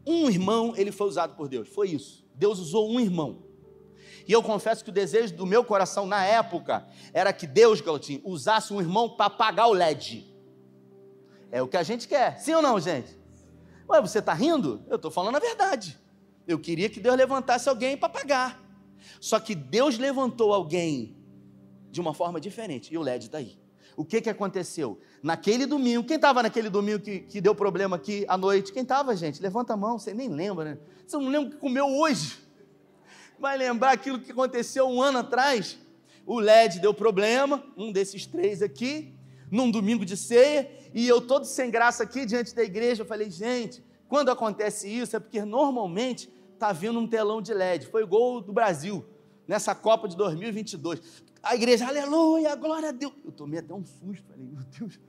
Um 0.05 0.29
irmão 0.29 0.75
ele 0.77 0.91
foi 0.91 1.07
usado 1.07 1.37
por 1.37 1.49
Deus, 1.49 1.69
foi 1.69 1.91
isso. 1.91 2.29
Deus 2.35 2.59
usou 2.59 2.91
um 2.91 2.99
irmão. 2.99 3.45
E 4.27 4.33
eu 4.33 4.43
confesso 4.43 4.85
que 4.85 4.91
o 4.91 4.93
desejo 4.93 5.35
do 5.35 5.47
meu 5.47 5.65
coração 5.65 6.07
na 6.07 6.25
época 6.25 6.87
era 7.13 7.33
que 7.33 7.47
Deus, 7.47 7.81
Galotinho, 7.81 8.21
usasse 8.25 8.73
um 8.73 8.81
irmão 8.81 9.09
para 9.09 9.27
apagar 9.27 9.69
o 9.69 9.73
LED. 9.73 10.27
É 11.51 11.63
o 11.63 11.69
que 11.69 11.77
a 11.77 11.83
gente 11.83 12.07
quer, 12.07 12.39
sim 12.39 12.55
ou 12.55 12.63
não, 12.63 12.79
gente? 12.79 13.19
Ué, 13.89 14.01
você 14.01 14.21
está 14.21 14.33
rindo? 14.33 14.85
Eu 14.89 14.97
estou 14.97 15.11
falando 15.11 15.37
a 15.37 15.41
verdade. 15.41 15.99
Eu 16.47 16.59
queria 16.59 16.89
que 16.89 17.01
Deus 17.01 17.17
levantasse 17.17 17.69
alguém 17.69 17.97
para 17.97 18.09
pagar. 18.09 18.63
Só 19.21 19.41
que 19.41 19.55
Deus 19.55 19.99
levantou 19.99 20.53
alguém 20.53 21.17
de 21.91 22.01
uma 22.01 22.15
forma 22.15 22.41
diferente. 22.41 22.93
E 22.95 22.99
o 22.99 23.03
LED 23.03 23.27
está 23.27 23.39
aí. 23.39 23.59
O 23.97 24.05
que, 24.05 24.21
que 24.21 24.31
aconteceu? 24.31 24.99
Naquele 25.23 25.67
domingo, 25.67 26.05
quem 26.05 26.17
estava 26.17 26.43
naquele 26.43 26.71
domingo 26.71 27.01
que, 27.01 27.21
que 27.21 27.41
deu 27.41 27.55
problema 27.55 27.97
aqui 27.97 28.25
à 28.29 28.39
noite? 28.39 28.73
Quem 28.73 28.83
estava, 28.83 29.15
gente? 29.17 29.43
Levanta 29.43 29.75
a 29.75 29.77
mão, 29.77 29.99
você 29.99 30.15
nem 30.15 30.29
lembra, 30.29 30.65
né? 30.65 30.79
Você 31.07 31.17
não 31.17 31.29
lembra 31.29 31.49
o 31.49 31.51
que 31.51 31.59
comeu 31.59 31.87
hoje? 31.87 32.39
Vai 33.41 33.57
lembrar 33.57 33.93
aquilo 33.93 34.21
que 34.21 34.33
aconteceu 34.33 34.87
um 34.87 35.01
ano 35.01 35.21
atrás? 35.21 35.79
O 36.27 36.39
LED 36.39 36.79
deu 36.79 36.93
problema, 36.93 37.65
um 37.75 37.91
desses 37.91 38.27
três 38.27 38.61
aqui, 38.61 39.15
num 39.51 39.71
domingo 39.71 40.05
de 40.05 40.15
ceia, 40.15 40.71
e 40.93 41.09
eu 41.09 41.23
todo 41.23 41.47
sem 41.47 41.71
graça 41.71 42.03
aqui 42.03 42.27
diante 42.27 42.55
da 42.55 42.63
igreja, 42.63 43.03
eu 43.03 43.07
falei, 43.07 43.31
gente, 43.31 43.83
quando 44.09 44.31
acontece 44.31 44.89
isso 44.89 45.17
é 45.17 45.19
porque 45.19 45.43
normalmente 45.43 46.31
está 46.53 46.71
vindo 46.71 46.99
um 46.99 47.09
telão 47.09 47.41
de 47.41 47.55
LED. 47.55 47.87
Foi 47.87 48.05
gol 48.05 48.43
do 48.43 48.53
Brasil 48.53 49.05
nessa 49.49 49.75
Copa 49.75 50.07
de 50.07 50.17
2022. 50.19 51.01
A 51.43 51.55
igreja, 51.55 51.87
aleluia, 51.87 52.55
glória 52.55 52.91
a 52.91 52.93
Deus. 52.93 53.15
Eu 53.25 53.33
tomei 53.33 53.61
até 53.61 53.73
um 53.73 53.85
susto, 53.85 54.23
falei, 54.29 54.45
meu 54.45 54.63
Deus, 54.79 55.01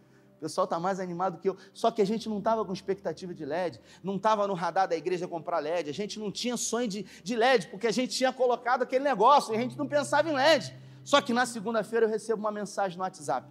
pessoal 0.41 0.65
está 0.65 0.79
mais 0.79 0.99
animado 0.99 1.39
que 1.39 1.47
eu. 1.47 1.55
Só 1.73 1.91
que 1.91 2.01
a 2.01 2.05
gente 2.05 2.27
não 2.27 2.39
estava 2.39 2.65
com 2.65 2.73
expectativa 2.73 3.33
de 3.33 3.45
LED, 3.45 3.79
não 4.03 4.15
estava 4.17 4.47
no 4.47 4.53
radar 4.53 4.87
da 4.87 4.95
igreja 4.95 5.27
comprar 5.27 5.59
LED, 5.59 5.89
a 5.89 5.93
gente 5.93 6.19
não 6.19 6.31
tinha 6.31 6.57
sonho 6.57 6.87
de, 6.87 7.05
de 7.23 7.35
LED, 7.35 7.67
porque 7.67 7.87
a 7.87 7.91
gente 7.91 8.15
tinha 8.15 8.33
colocado 8.33 8.83
aquele 8.83 9.03
negócio 9.03 9.53
e 9.53 9.57
a 9.57 9.59
gente 9.59 9.77
não 9.77 9.87
pensava 9.87 10.29
em 10.29 10.33
LED. 10.33 10.75
Só 11.03 11.21
que 11.21 11.31
na 11.33 11.45
segunda-feira 11.45 12.05
eu 12.05 12.09
recebo 12.09 12.41
uma 12.41 12.51
mensagem 12.51 12.97
no 12.97 13.03
WhatsApp. 13.03 13.47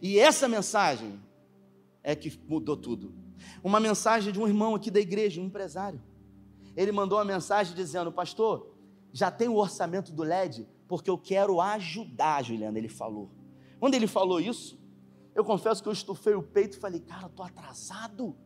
E 0.00 0.18
essa 0.18 0.48
mensagem 0.48 1.20
é 2.02 2.14
que 2.14 2.40
mudou 2.48 2.76
tudo 2.76 3.24
uma 3.62 3.80
mensagem 3.80 4.32
de 4.32 4.38
um 4.38 4.46
irmão 4.46 4.74
aqui 4.74 4.90
da 4.90 5.00
igreja, 5.00 5.40
um 5.40 5.44
empresário. 5.46 6.00
Ele 6.76 6.92
mandou 6.92 7.18
uma 7.18 7.24
mensagem 7.24 7.74
dizendo: 7.74 8.12
Pastor, 8.12 8.74
já 9.12 9.30
tem 9.30 9.48
o 9.48 9.56
orçamento 9.56 10.12
do 10.12 10.22
LED, 10.22 10.66
porque 10.88 11.08
eu 11.08 11.18
quero 11.18 11.60
ajudar, 11.60 12.42
Juliana. 12.42 12.78
Ele 12.78 12.88
falou: 12.88 13.30
Quando 13.78 13.94
ele 13.94 14.06
falou 14.06 14.40
isso, 14.40 14.78
eu 15.34 15.44
confesso 15.44 15.82
que 15.82 15.88
eu 15.88 15.92
estufei 15.92 16.34
o 16.34 16.42
peito 16.42 16.76
e 16.76 16.80
falei, 16.80 17.00
cara, 17.00 17.26
estou 17.26 17.44
atrasado. 17.44 18.36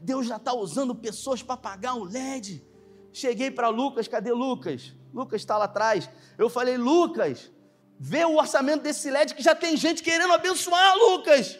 Deus 0.00 0.26
já 0.26 0.36
está 0.36 0.52
usando 0.54 0.94
pessoas 0.94 1.42
para 1.42 1.56
pagar 1.56 1.94
o 1.94 2.04
LED. 2.04 2.64
Cheguei 3.12 3.50
para 3.50 3.68
Lucas, 3.68 4.06
cadê 4.06 4.32
Lucas? 4.32 4.94
Lucas 5.12 5.40
está 5.40 5.58
lá 5.58 5.64
atrás. 5.64 6.08
Eu 6.36 6.48
falei, 6.48 6.76
Lucas, 6.76 7.50
vê 7.98 8.24
o 8.24 8.36
orçamento 8.36 8.82
desse 8.82 9.10
LED 9.10 9.34
que 9.34 9.42
já 9.42 9.54
tem 9.54 9.76
gente 9.76 10.02
querendo 10.02 10.32
abençoar, 10.32 10.96
Lucas. 10.96 11.58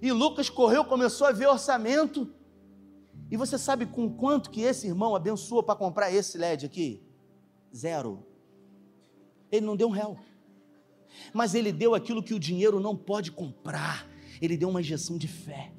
E 0.00 0.12
Lucas 0.12 0.48
correu, 0.48 0.84
começou 0.84 1.26
a 1.26 1.32
ver 1.32 1.48
o 1.48 1.52
orçamento. 1.52 2.32
E 3.30 3.36
você 3.36 3.58
sabe 3.58 3.86
com 3.86 4.08
quanto 4.10 4.50
que 4.50 4.62
esse 4.62 4.86
irmão 4.86 5.14
abençoou 5.14 5.62
para 5.62 5.74
comprar 5.74 6.10
esse 6.12 6.38
LED 6.38 6.66
aqui? 6.66 7.02
Zero. 7.74 8.24
Ele 9.50 9.66
não 9.66 9.76
deu 9.76 9.88
um 9.88 9.90
réu. 9.92 10.16
Mas 11.32 11.54
ele 11.54 11.72
deu 11.72 11.94
aquilo 11.94 12.22
que 12.22 12.34
o 12.34 12.38
dinheiro 12.38 12.80
não 12.80 12.96
pode 12.96 13.30
comprar. 13.32 14.08
Ele 14.40 14.56
deu 14.56 14.68
uma 14.68 14.80
injeção 14.80 15.16
de 15.16 15.28
fé. 15.28 15.72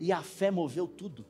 E 0.00 0.12
a 0.12 0.22
fé 0.22 0.50
moveu 0.50 0.86
tudo. 0.86 1.24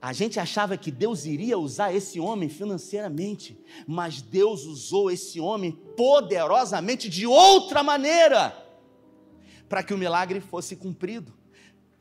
A 0.00 0.12
gente 0.12 0.38
achava 0.38 0.76
que 0.76 0.90
Deus 0.90 1.24
iria 1.24 1.58
usar 1.58 1.94
esse 1.94 2.20
homem 2.20 2.48
financeiramente, 2.48 3.58
mas 3.86 4.20
Deus 4.20 4.64
usou 4.64 5.10
esse 5.10 5.40
homem 5.40 5.72
poderosamente 5.96 7.08
de 7.08 7.26
outra 7.26 7.82
maneira 7.82 8.54
para 9.66 9.82
que 9.82 9.94
o 9.94 9.98
milagre 9.98 10.40
fosse 10.40 10.76
cumprido 10.76 11.32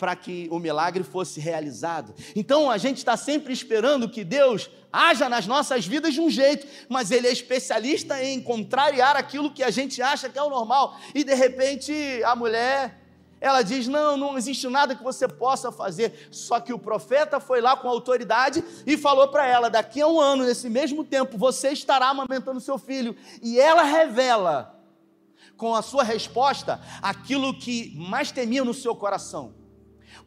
para 0.03 0.17
que 0.17 0.50
o 0.51 0.60
milagre 0.60 1.01
fosse 1.01 1.39
realizado. 1.39 2.13
Então 2.36 2.70
a 2.70 2.77
gente 2.77 2.98
está 2.98 3.15
sempre 3.15 3.53
esperando 3.53 4.10
que 4.10 4.25
Deus 4.25 4.70
haja 4.93 5.27
nas 5.27 5.47
nossas 5.47 5.85
vidas 5.85 6.13
de 6.13 6.21
um 6.21 6.29
jeito, 6.29 6.67
mas 6.88 7.09
Ele 7.09 7.27
é 7.27 7.31
especialista 7.31 8.23
em 8.23 8.39
contrariar 8.39 9.17
aquilo 9.17 9.51
que 9.51 9.63
a 9.63 9.71
gente 9.71 10.00
acha 10.01 10.29
que 10.29 10.38
é 10.38 10.43
o 10.43 10.50
normal. 10.50 10.95
E 11.15 11.23
de 11.23 11.33
repente 11.33 11.91
a 12.23 12.35
mulher, 12.35 13.01
ela 13.41 13.63
diz: 13.63 13.88
Não, 13.88 14.15
não 14.15 14.38
existe 14.38 14.67
nada 14.69 14.95
que 14.95 15.03
você 15.03 15.27
possa 15.27 15.71
fazer. 15.71 16.29
Só 16.29 16.59
que 16.59 16.71
o 16.71 16.77
profeta 16.77 17.39
foi 17.39 17.59
lá 17.59 17.75
com 17.75 17.89
autoridade 17.89 18.63
e 18.85 18.95
falou 18.95 19.27
para 19.29 19.47
ela: 19.47 19.69
Daqui 19.69 20.00
a 20.00 20.07
um 20.07 20.21
ano, 20.21 20.45
nesse 20.45 20.69
mesmo 20.69 21.03
tempo, 21.03 21.38
você 21.38 21.71
estará 21.71 22.09
amamentando 22.09 22.62
seu 22.62 22.77
filho. 22.77 23.15
E 23.41 23.59
ela 23.59 23.83
revela 23.83 24.79
com 25.57 25.73
a 25.73 25.81
sua 25.81 26.03
resposta 26.03 26.79
aquilo 27.01 27.57
que 27.57 27.93
mais 27.97 28.31
temia 28.31 28.63
no 28.63 28.73
seu 28.73 28.95
coração 28.95 29.63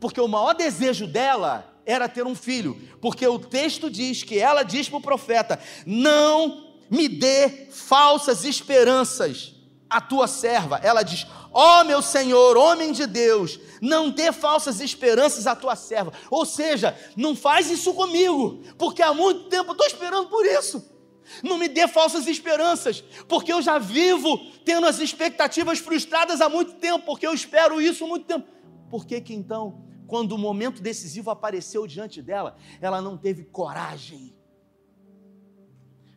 porque 0.01 0.21
o 0.21 0.29
maior 0.29 0.55
desejo 0.55 1.07
dela 1.07 1.65
era 1.87 2.09
ter 2.09 2.27
um 2.27 2.35
filho, 2.35 2.77
porque 3.01 3.27
o 3.27 3.39
texto 3.39 3.89
diz 3.89 4.25
que 4.25 4.39
ela 4.39 4.65
diz 4.65 4.89
para 4.89 4.99
o 4.99 5.01
profeta: 5.01 5.59
Não 5.87 6.75
me 6.91 7.09
dê 7.09 7.69
falsas 7.71 8.45
esperanças, 8.45 9.55
a 9.89 10.01
tua 10.01 10.27
serva. 10.27 10.81
Ela 10.83 11.03
diz: 11.05 11.27
Ó 11.53 11.81
oh, 11.81 11.85
meu 11.85 12.03
Senhor, 12.03 12.57
homem 12.57 12.93
de 12.93 13.07
Deus, 13.07 13.59
não 13.81 14.11
dê 14.11 14.33
falsas 14.33 14.81
esperanças 14.81 15.47
à 15.47 15.55
tua 15.55 15.77
serva. 15.77 16.13
Ou 16.29 16.45
seja, 16.45 16.99
não 17.17 17.37
faz 17.37 17.71
isso 17.71 17.95
comigo, 17.95 18.63
porque 18.77 19.01
há 19.01 19.15
muito 19.15 19.45
tempo 19.45 19.71
eu 19.71 19.73
estou 19.73 19.87
esperando 19.87 20.29
por 20.29 20.45
isso. 20.45 20.97
Não 21.43 21.59
me 21.59 21.69
dê 21.69 21.89
falsas 21.89 22.27
esperanças, 22.27 23.03
porque 23.27 23.53
eu 23.53 23.61
já 23.61 23.79
vivo 23.79 24.39
tendo 24.65 24.87
as 24.87 25.01
expectativas 25.01 25.79
frustradas 25.79 26.41
há 26.41 26.49
muito 26.49 26.75
tempo, 26.75 27.05
porque 27.05 27.27
eu 27.27 27.35
espero 27.35 27.81
isso 27.81 28.05
há 28.05 28.09
muito 28.09 28.27
tempo. 28.27 28.47
Por 28.89 29.05
que 29.05 29.21
que 29.21 29.35
então 29.35 29.86
quando 30.07 30.33
o 30.33 30.39
momento 30.39 30.81
decisivo 30.81 31.31
apareceu 31.31 31.87
diante 31.87 32.23
dela, 32.23 32.57
ela 32.81 33.01
não 33.01 33.17
teve 33.17 33.45
coragem. 33.45 34.35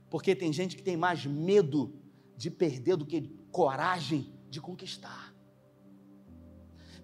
Porque 0.09 0.35
tem 0.35 0.51
gente 0.51 0.75
que 0.75 0.83
tem 0.83 0.97
mais 0.97 1.25
medo 1.25 1.93
de 2.35 2.49
perder 2.49 2.95
do 2.95 3.05
que 3.05 3.21
coragem 3.51 4.33
de 4.49 4.61
conquistar. 4.61 5.33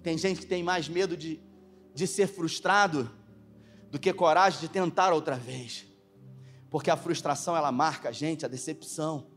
Tem 0.02 0.18
gente 0.18 0.42
que 0.42 0.46
tem 0.46 0.64
mais 0.64 0.88
medo 0.88 1.18
de, 1.18 1.42
de 1.94 2.08
ser 2.08 2.28
frustrado 2.28 3.12
do 3.90 4.00
que 4.00 4.14
coragem 4.14 4.60
de 4.60 4.70
tentar 4.70 5.14
outra 5.14 5.36
vez. 5.36 5.86
Porque 6.70 6.92
a 6.92 6.98
frustração 6.98 7.56
ela 7.56 7.72
marca 7.72 8.10
a 8.10 8.12
gente, 8.12 8.46
a 8.46 8.48
decepção. 8.48 9.28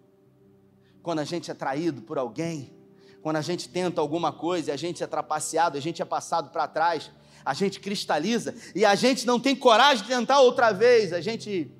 Quando 1.02 1.20
a 1.20 1.24
gente 1.24 1.50
é 1.50 1.54
traído 1.54 2.02
por 2.02 2.18
alguém, 2.18 2.76
quando 3.22 3.36
a 3.36 3.42
gente 3.42 3.68
tenta 3.68 4.00
alguma 4.00 4.32
coisa 4.32 4.70
e 4.70 4.72
a 4.72 4.76
gente 4.76 5.02
é 5.02 5.06
trapaceado, 5.06 5.76
a 5.76 5.80
gente 5.80 6.02
é 6.02 6.04
passado 6.04 6.50
para 6.50 6.68
trás, 6.68 7.10
a 7.48 7.54
gente 7.54 7.80
cristaliza 7.80 8.54
e 8.74 8.84
a 8.84 8.94
gente 8.94 9.26
não 9.26 9.40
tem 9.40 9.56
coragem 9.56 10.04
de 10.04 10.10
tentar 10.10 10.42
outra 10.42 10.70
vez, 10.70 11.14
a 11.14 11.20
gente 11.22 11.72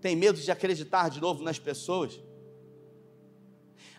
tem 0.00 0.16
medo 0.16 0.40
de 0.40 0.50
acreditar 0.50 1.08
de 1.08 1.20
novo 1.20 1.44
nas 1.44 1.60
pessoas. 1.60 2.20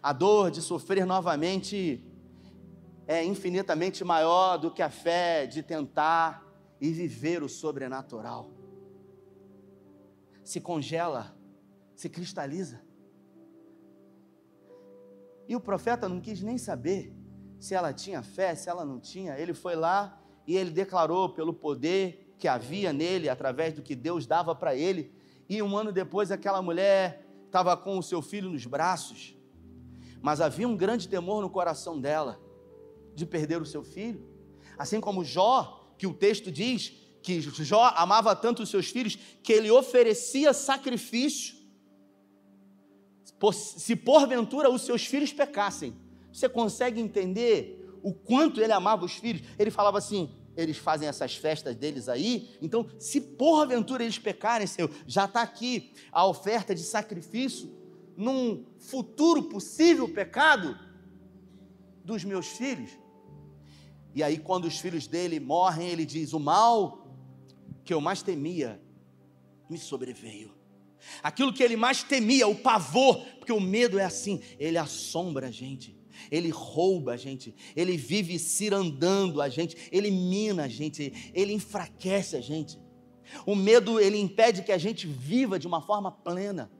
A 0.04 0.12
dor 0.12 0.51
de 0.51 0.62
sofrer 0.62 1.06
novamente 1.06 2.04
é 3.08 3.23
infinitamente 3.23 4.04
maior 4.04 4.58
do 4.58 4.69
que 4.69 4.82
a 4.82 4.89
fé 4.89 5.45
de 5.45 5.63
tentar 5.63 6.45
e 6.82 6.91
viver 6.91 7.41
o 7.41 7.47
sobrenatural. 7.47 8.51
Se 10.43 10.60
congela, 10.60 11.34
se 11.95 12.10
cristaliza. 12.10 12.82
E 15.47 15.56
o 15.56 15.62
profeta 15.62 16.10
não 16.10 16.19
quis 16.19 16.41
nem 16.41 16.58
saber 16.58 17.15
se 17.62 17.73
ela 17.73 17.93
tinha 17.93 18.21
fé, 18.21 18.56
se 18.56 18.69
ela 18.69 18.84
não 18.84 18.99
tinha. 18.99 19.39
Ele 19.39 19.54
foi 19.54 19.77
lá 19.77 20.20
e 20.47 20.58
ele 20.58 20.71
declarou 20.71 21.30
pelo 21.30 21.54
poder 21.54 22.36
que 22.38 22.47
havia 22.47 22.91
nele, 22.91 23.30
através 23.30 23.73
do 23.73 23.82
que 23.82 23.95
Deus 23.95 24.25
dava 24.25 24.56
para 24.56 24.75
ele. 24.75 25.12
E 25.47 25.62
um 25.62 25.77
ano 25.77 25.91
depois, 25.91 26.32
aquela 26.32 26.62
mulher 26.62 27.25
estava 27.45 27.75
com 27.77 27.97
o 27.97 28.04
seu 28.04 28.21
filho 28.21 28.49
nos 28.49 28.65
braços, 28.65 29.36
mas 30.21 30.41
havia 30.41 30.67
um 30.67 30.75
grande 30.75 31.08
temor 31.08 31.41
no 31.41 31.49
coração 31.49 31.99
dela 31.99 32.39
de 33.13 33.25
perder 33.25 33.62
o 33.62 33.65
seu 33.65 33.84
filho. 33.84 34.25
Assim 34.77 34.99
como 34.99 35.23
Jó, 35.23 35.86
que 35.97 36.08
o 36.08 36.13
texto 36.13 36.51
diz 36.51 36.93
que 37.21 37.41
Jó 37.41 37.93
amava 37.95 38.36
tanto 38.36 38.63
os 38.63 38.69
seus 38.69 38.89
filhos 38.89 39.17
que 39.43 39.54
ele 39.54 39.69
oferecia 39.69 40.54
sacrifício. 40.54 41.56
Se 43.54 43.95
porventura 43.95 44.69
os 44.69 44.84
seus 44.84 45.06
filhos 45.06 45.34
pecassem, 45.34 45.95
você 46.32 46.47
consegue 46.47 46.99
entender 47.01 47.80
o 48.01 48.13
quanto 48.13 48.61
ele 48.61 48.73
amava 48.73 49.05
os 49.05 49.13
filhos, 49.13 49.41
ele 49.57 49.71
falava 49.71 49.97
assim: 49.97 50.29
eles 50.55 50.77
fazem 50.77 51.07
essas 51.07 51.35
festas 51.35 51.75
deles 51.75 52.09
aí, 52.09 52.49
então, 52.61 52.87
se 52.99 53.21
porventura 53.21 54.03
eles 54.03 54.17
pecarem, 54.17 54.67
Senhor, 54.67 54.91
já 55.07 55.25
está 55.25 55.41
aqui 55.41 55.93
a 56.11 56.25
oferta 56.25 56.75
de 56.75 56.81
sacrifício 56.81 57.71
num 58.17 58.65
futuro 58.79 59.43
possível 59.43 60.07
pecado 60.09 60.77
dos 62.03 62.23
meus 62.23 62.47
filhos. 62.47 62.91
E 64.13 64.21
aí, 64.21 64.37
quando 64.37 64.65
os 64.65 64.77
filhos 64.79 65.07
dele 65.07 65.39
morrem, 65.39 65.89
ele 65.89 66.05
diz: 66.05 66.33
O 66.33 66.39
mal 66.39 67.07
que 67.85 67.93
eu 67.93 68.01
mais 68.01 68.21
temia 68.21 68.81
me 69.69 69.77
sobreveio. 69.77 70.53
Aquilo 71.23 71.53
que 71.53 71.63
ele 71.63 71.75
mais 71.75 72.03
temia, 72.03 72.47
o 72.47 72.55
pavor, 72.55 73.25
porque 73.39 73.51
o 73.51 73.59
medo 73.59 73.97
é 73.97 74.03
assim, 74.03 74.39
ele 74.59 74.77
assombra 74.77 75.47
a 75.47 75.51
gente 75.51 76.00
ele 76.30 76.50
rouba 76.50 77.13
a 77.13 77.17
gente, 77.17 77.56
ele 77.76 77.97
vive 77.97 78.38
cirandando 78.39 79.41
a 79.41 79.50
gente, 79.50 79.76
ele 79.91 80.12
mina 80.12 80.63
a 80.63 80.67
gente, 80.67 81.32
ele 81.34 81.54
enfraquece 81.54 82.36
a 82.36 82.41
gente. 82.41 82.80
O 83.45 83.56
medo, 83.56 84.00
ele 84.00 84.17
impede 84.17 84.62
que 84.62 84.71
a 84.71 84.78
gente 84.78 85.08
viva 85.08 85.58
de 85.58 85.67
uma 85.67 85.82
forma 85.82 86.12
plena. 86.12 86.71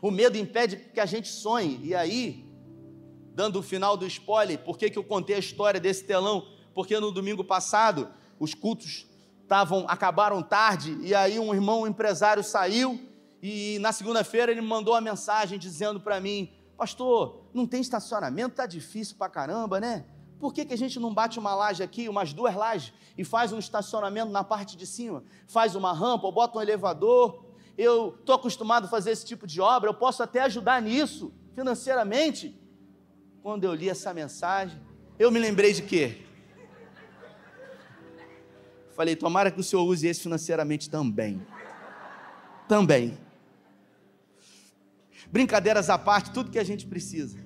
O 0.00 0.10
medo 0.10 0.36
impede 0.36 0.76
que 0.76 1.00
a 1.00 1.06
gente 1.06 1.28
sonhe. 1.28 1.80
E 1.82 1.94
aí, 1.94 2.44
dando 3.34 3.58
o 3.58 3.62
final 3.62 3.96
do 3.96 4.06
spoiler, 4.06 4.58
por 4.58 4.78
que, 4.78 4.90
que 4.90 4.98
eu 4.98 5.04
contei 5.04 5.36
a 5.36 5.38
história 5.40 5.80
desse 5.80 6.04
telão? 6.04 6.46
Porque 6.74 6.98
no 6.98 7.10
domingo 7.10 7.44
passado, 7.44 8.08
os 8.38 8.54
cultos 8.54 9.06
estavam 9.42 9.84
acabaram 9.88 10.42
tarde, 10.42 10.98
e 11.02 11.14
aí 11.14 11.38
um 11.38 11.54
irmão 11.54 11.82
um 11.82 11.86
empresário 11.86 12.42
saiu, 12.42 13.00
e 13.40 13.78
na 13.80 13.92
segunda-feira 13.92 14.50
ele 14.50 14.60
mandou 14.60 14.94
uma 14.94 15.00
mensagem 15.00 15.58
dizendo 15.58 16.00
para 16.00 16.20
mim: 16.20 16.50
Pastor, 16.76 17.44
não 17.54 17.66
tem 17.66 17.80
estacionamento, 17.80 18.56
tá 18.56 18.66
difícil 18.66 19.16
pra 19.16 19.28
caramba, 19.28 19.80
né? 19.80 20.04
Por 20.38 20.52
que, 20.52 20.64
que 20.64 20.74
a 20.74 20.78
gente 20.78 21.00
não 21.00 21.14
bate 21.14 21.38
uma 21.38 21.54
laje 21.54 21.82
aqui, 21.82 22.08
umas 22.08 22.32
duas 22.32 22.54
lajes, 22.54 22.92
e 23.16 23.24
faz 23.24 23.52
um 23.52 23.58
estacionamento 23.58 24.30
na 24.30 24.44
parte 24.44 24.76
de 24.76 24.86
cima? 24.86 25.24
Faz 25.46 25.74
uma 25.74 25.92
rampa, 25.92 26.26
ou 26.26 26.32
bota 26.32 26.58
um 26.58 26.62
elevador. 26.62 27.44
Eu 27.78 28.16
estou 28.20 28.34
acostumado 28.34 28.84
a 28.84 28.88
fazer 28.88 29.10
esse 29.10 29.24
tipo 29.24 29.46
de 29.46 29.60
obra, 29.60 29.88
eu 29.88 29.94
posso 29.94 30.22
até 30.22 30.42
ajudar 30.42 30.82
nisso, 30.82 31.32
financeiramente. 31.54 32.60
Quando 33.42 33.64
eu 33.64 33.74
li 33.74 33.88
essa 33.88 34.12
mensagem, 34.12 34.78
eu 35.18 35.30
me 35.30 35.38
lembrei 35.38 35.72
de 35.72 35.82
quê? 35.82 36.26
Falei, 38.94 39.16
tomara 39.16 39.50
que 39.50 39.60
o 39.60 39.64
Senhor 39.64 39.84
use 39.84 40.06
esse 40.06 40.20
financeiramente 40.20 40.90
também. 40.90 41.46
Também. 42.68 43.25
Brincadeiras 45.30 45.90
à 45.90 45.98
parte, 45.98 46.30
tudo 46.30 46.50
que 46.50 46.58
a 46.58 46.64
gente 46.64 46.86
precisa 46.86 47.38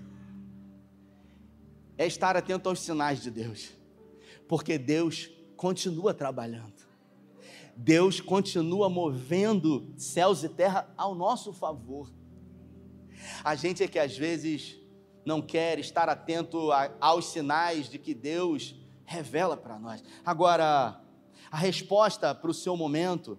é 1.97 2.07
estar 2.07 2.37
atento 2.37 2.69
aos 2.69 2.81
sinais 2.81 3.23
de 3.23 3.31
Deus, 3.31 3.71
porque 4.49 4.79
Deus 4.79 5.31
continua 5.57 6.15
trabalhando, 6.15 6.81
Deus 7.77 8.21
continua 8.21 8.89
movendo 8.89 9.93
céus 9.97 10.43
e 10.43 10.49
terra 10.49 10.93
ao 10.97 11.15
nosso 11.15 11.53
favor. 11.53 12.11
A 13.45 13.55
gente 13.55 13.83
é 13.83 13.89
que 13.89 13.99
às 13.99 14.17
vezes 14.17 14.79
não 15.25 15.43
quer 15.43 15.79
estar 15.79 16.09
atento 16.09 16.73
a, 16.73 16.91
aos 17.01 17.27
sinais 17.27 17.89
de 17.89 17.99
que 17.99 18.15
Deus 18.15 18.75
revela 19.05 19.57
para 19.57 19.79
nós. 19.79 20.03
Agora, 20.25 21.01
a 21.51 21.57
resposta 21.57 22.35
para 22.35 22.51
o 22.51 22.55
seu 22.55 22.77
momento 22.77 23.39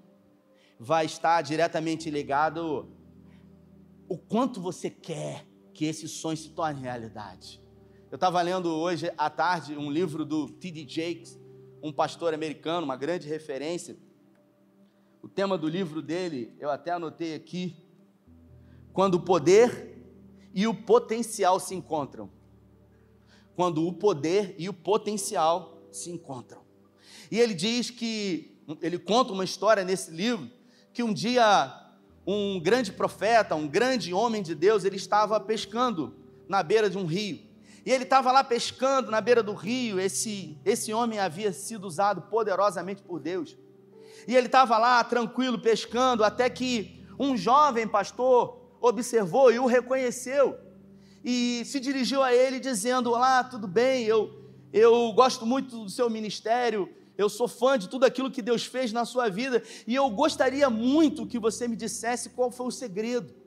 vai 0.79 1.05
estar 1.05 1.41
diretamente 1.41 2.09
ligado 2.09 2.89
o 4.11 4.17
quanto 4.17 4.59
você 4.59 4.89
quer 4.89 5.47
que 5.73 5.85
esse 5.85 6.05
sonho 6.05 6.35
se 6.35 6.49
torne 6.49 6.81
realidade. 6.81 7.63
Eu 8.11 8.15
estava 8.15 8.41
lendo 8.41 8.67
hoje 8.67 9.09
à 9.17 9.29
tarde 9.29 9.77
um 9.77 9.89
livro 9.89 10.25
do 10.25 10.49
T.D. 10.49 10.85
Jakes, 10.85 11.39
um 11.81 11.93
pastor 11.93 12.33
americano, 12.33 12.83
uma 12.83 12.97
grande 12.97 13.29
referência. 13.29 13.97
O 15.21 15.29
tema 15.29 15.57
do 15.57 15.65
livro 15.65 16.01
dele, 16.01 16.53
eu 16.59 16.69
até 16.69 16.91
anotei 16.91 17.33
aqui, 17.35 17.73
quando 18.91 19.15
o 19.15 19.21
poder 19.21 19.97
e 20.53 20.67
o 20.67 20.73
potencial 20.73 21.57
se 21.57 21.73
encontram. 21.73 22.29
Quando 23.55 23.87
o 23.87 23.93
poder 23.93 24.55
e 24.59 24.67
o 24.67 24.73
potencial 24.73 25.87
se 25.89 26.11
encontram. 26.11 26.63
E 27.31 27.39
ele 27.39 27.53
diz 27.53 27.89
que, 27.89 28.61
ele 28.81 28.99
conta 28.99 29.31
uma 29.31 29.45
história 29.45 29.85
nesse 29.85 30.11
livro, 30.11 30.51
que 30.91 31.01
um 31.01 31.13
dia 31.13 31.80
um 32.25 32.59
grande 32.59 32.91
profeta, 32.91 33.55
um 33.55 33.67
grande 33.67 34.13
homem 34.13 34.43
de 34.43 34.53
Deus, 34.53 34.83
ele 34.83 34.95
estava 34.95 35.39
pescando 35.39 36.15
na 36.47 36.61
beira 36.61 36.89
de 36.89 36.97
um 36.97 37.05
rio. 37.05 37.39
E 37.85 37.91
ele 37.91 38.03
estava 38.03 38.31
lá 38.31 38.43
pescando 38.43 39.09
na 39.09 39.19
beira 39.19 39.41
do 39.41 39.53
rio. 39.53 39.99
Esse, 39.99 40.57
esse 40.63 40.93
homem 40.93 41.19
havia 41.19 41.51
sido 41.51 41.85
usado 41.85 42.21
poderosamente 42.23 43.01
por 43.01 43.19
Deus. 43.19 43.57
E 44.27 44.35
ele 44.35 44.45
estava 44.45 44.77
lá 44.77 45.03
tranquilo 45.03 45.59
pescando, 45.59 46.23
até 46.23 46.49
que 46.49 47.03
um 47.17 47.35
jovem 47.35 47.87
pastor 47.87 48.61
observou 48.79 49.51
e 49.51 49.57
o 49.57 49.65
reconheceu. 49.65 50.57
E 51.23 51.63
se 51.65 51.79
dirigiu 51.79 52.21
a 52.21 52.33
ele 52.33 52.59
dizendo: 52.59 53.11
Olá, 53.11 53.43
tudo 53.43 53.67
bem? 53.67 54.03
Eu, 54.03 54.31
eu 54.71 55.11
gosto 55.13 55.45
muito 55.45 55.83
do 55.83 55.89
seu 55.89 56.09
ministério 56.09 56.87
eu 57.17 57.29
sou 57.29 57.47
fã 57.47 57.77
de 57.77 57.89
tudo 57.89 58.05
aquilo 58.05 58.31
que 58.31 58.41
Deus 58.41 58.65
fez 58.65 58.91
na 58.91 59.05
sua 59.05 59.29
vida 59.29 59.61
e 59.85 59.95
eu 59.95 60.09
gostaria 60.09 60.69
muito 60.69 61.27
que 61.27 61.39
você 61.39 61.67
me 61.67 61.75
dissesse 61.75 62.29
qual 62.29 62.51
foi 62.51 62.67
o 62.67 62.71
segredo 62.71 63.41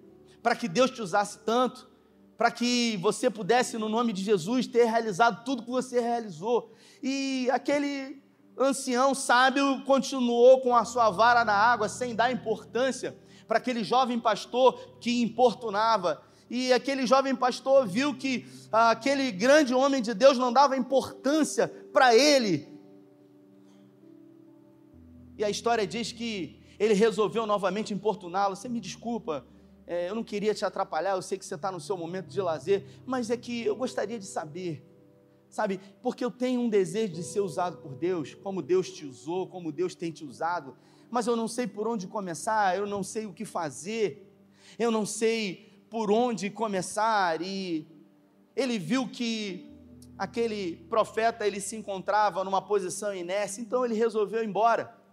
para 0.45 0.55
que 0.55 0.69
Deus 0.69 0.91
te 0.91 1.01
usasse 1.01 1.39
tanto, 1.39 1.89
para 2.37 2.51
que 2.51 2.99
você 2.99 3.31
pudesse, 3.31 3.79
no 3.79 3.89
nome 3.89 4.13
de 4.13 4.23
Jesus, 4.23 4.67
ter 4.67 4.85
realizado 4.85 5.43
tudo 5.43 5.63
que 5.63 5.71
você 5.71 5.99
realizou. 5.99 6.71
E 7.03 7.49
aquele 7.51 8.23
ancião 8.59 9.15
sábio 9.15 9.83
continuou 9.87 10.61
com 10.61 10.77
a 10.77 10.85
sua 10.85 11.09
vara 11.09 11.47
na 11.47 11.55
água, 11.55 11.89
sem 11.89 12.15
dar 12.15 12.31
importância 12.31 13.17
para 13.49 13.57
aquele 13.57 13.83
jovem 13.83 14.21
pastor 14.21 14.99
que 15.01 15.23
importunava. 15.23 16.23
E 16.51 16.75
aquele 16.75 17.07
jovem 17.07 17.35
pastor 17.35 17.87
viu 17.87 18.15
que 18.15 18.47
ah, 18.71 18.91
aquele 18.91 19.33
grande 19.33 19.73
homem 19.73 20.03
de 20.03 20.13
Deus 20.13 20.37
não 20.37 20.53
dava 20.53 20.77
importância 20.77 21.69
para 21.91 22.15
ele, 22.15 22.69
e 25.37 25.45
a 25.45 25.51
história 25.51 25.87
diz 25.87 26.13
que 26.13 26.61
ele 26.79 26.95
resolveu 26.95 27.47
novamente 27.47 27.93
importuná-lo. 27.93 28.57
Você 28.57 28.69
me 28.69 28.81
desculpa, 28.81 29.47
é, 29.87 30.09
eu 30.09 30.15
não 30.15 30.25
queria 30.25 30.55
te 30.55 30.65
atrapalhar, 30.65 31.13
eu 31.13 31.23
sei 31.23 31.39
que 31.39 31.45
você 31.45 31.55
está 31.55 31.71
no 31.71 31.81
seu 31.81 31.97
momento 31.97 32.27
de 32.27 32.41
lazer, 32.41 32.85
mas 33.05 33.31
é 33.31 33.37
que 33.37 33.65
eu 33.65 33.77
gostaria 33.77 34.19
de 34.19 34.27
saber, 34.27 34.85
sabe, 35.49 35.81
porque 36.03 36.25
eu 36.25 36.31
tenho 36.31 36.61
um 36.61 36.69
desejo 36.69 37.13
de 37.13 37.23
ser 37.23 37.41
usado 37.41 37.79
por 37.79 37.95
Deus, 37.95 38.35
como 38.35 38.63
Deus 38.63 38.91
te 38.91 39.05
usou, 39.05 39.47
como 39.47 39.71
Deus 39.71 39.95
tem 39.95 40.11
te 40.11 40.25
usado, 40.25 40.77
mas 41.11 41.27
eu 41.27 41.37
não 41.37 41.47
sei 41.47 41.67
por 41.67 41.87
onde 41.87 42.07
começar, 42.07 42.77
eu 42.77 42.87
não 42.87 43.03
sei 43.03 43.27
o 43.27 43.33
que 43.33 43.45
fazer, 43.45 44.33
eu 44.79 44.91
não 44.91 45.05
sei 45.05 45.85
por 45.91 46.11
onde 46.11 46.51
começar. 46.51 47.41
E 47.41 47.87
ele 48.57 48.79
viu 48.79 49.07
que 49.07 49.71
aquele 50.19 50.77
profeta 50.89 51.47
ele 51.47 51.61
se 51.61 51.77
encontrava 51.77 52.43
numa 52.43 52.61
posição 52.61 53.15
inércia, 53.15 53.61
então 53.61 53.85
ele 53.85 53.95
resolveu 53.95 54.43
ir 54.43 54.49
embora. 54.49 55.04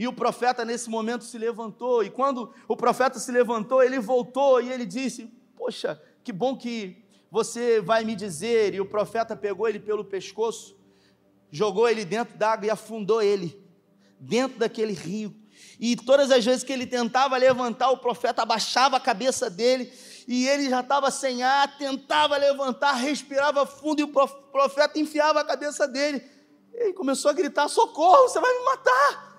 E 0.00 0.08
o 0.08 0.14
profeta 0.14 0.64
nesse 0.64 0.88
momento 0.88 1.24
se 1.24 1.36
levantou, 1.36 2.02
e 2.02 2.08
quando 2.08 2.50
o 2.66 2.74
profeta 2.74 3.18
se 3.18 3.30
levantou, 3.30 3.82
ele 3.82 3.98
voltou 3.98 4.58
e 4.58 4.72
ele 4.72 4.86
disse: 4.86 5.30
Poxa, 5.54 6.00
que 6.24 6.32
bom 6.32 6.56
que 6.56 7.04
você 7.30 7.82
vai 7.82 8.02
me 8.02 8.16
dizer. 8.16 8.74
E 8.74 8.80
o 8.80 8.86
profeta 8.86 9.36
pegou 9.36 9.68
ele 9.68 9.78
pelo 9.78 10.02
pescoço, 10.02 10.74
jogou 11.50 11.86
ele 11.86 12.06
dentro 12.06 12.38
d'água 12.38 12.64
e 12.66 12.70
afundou 12.70 13.20
ele 13.20 13.62
dentro 14.18 14.58
daquele 14.58 14.94
rio. 14.94 15.36
E 15.78 15.94
todas 15.94 16.30
as 16.30 16.42
vezes 16.42 16.64
que 16.64 16.72
ele 16.72 16.86
tentava 16.86 17.36
levantar, 17.36 17.90
o 17.90 17.98
profeta 17.98 18.40
abaixava 18.40 18.96
a 18.96 19.00
cabeça 19.00 19.50
dele 19.50 19.92
e 20.26 20.48
ele 20.48 20.70
já 20.70 20.80
estava 20.80 21.10
sem 21.10 21.42
ar, 21.42 21.76
tentava 21.76 22.38
levantar, 22.38 22.94
respirava 22.94 23.66
fundo 23.66 24.00
e 24.00 24.04
o 24.04 24.08
profeta 24.08 24.98
enfiava 24.98 25.40
a 25.40 25.44
cabeça 25.44 25.86
dele. 25.86 26.24
Ele 26.72 26.94
começou 26.94 27.30
a 27.30 27.34
gritar: 27.34 27.68
Socorro, 27.68 28.30
você 28.30 28.40
vai 28.40 28.50
me 28.50 28.64
matar 28.64 29.29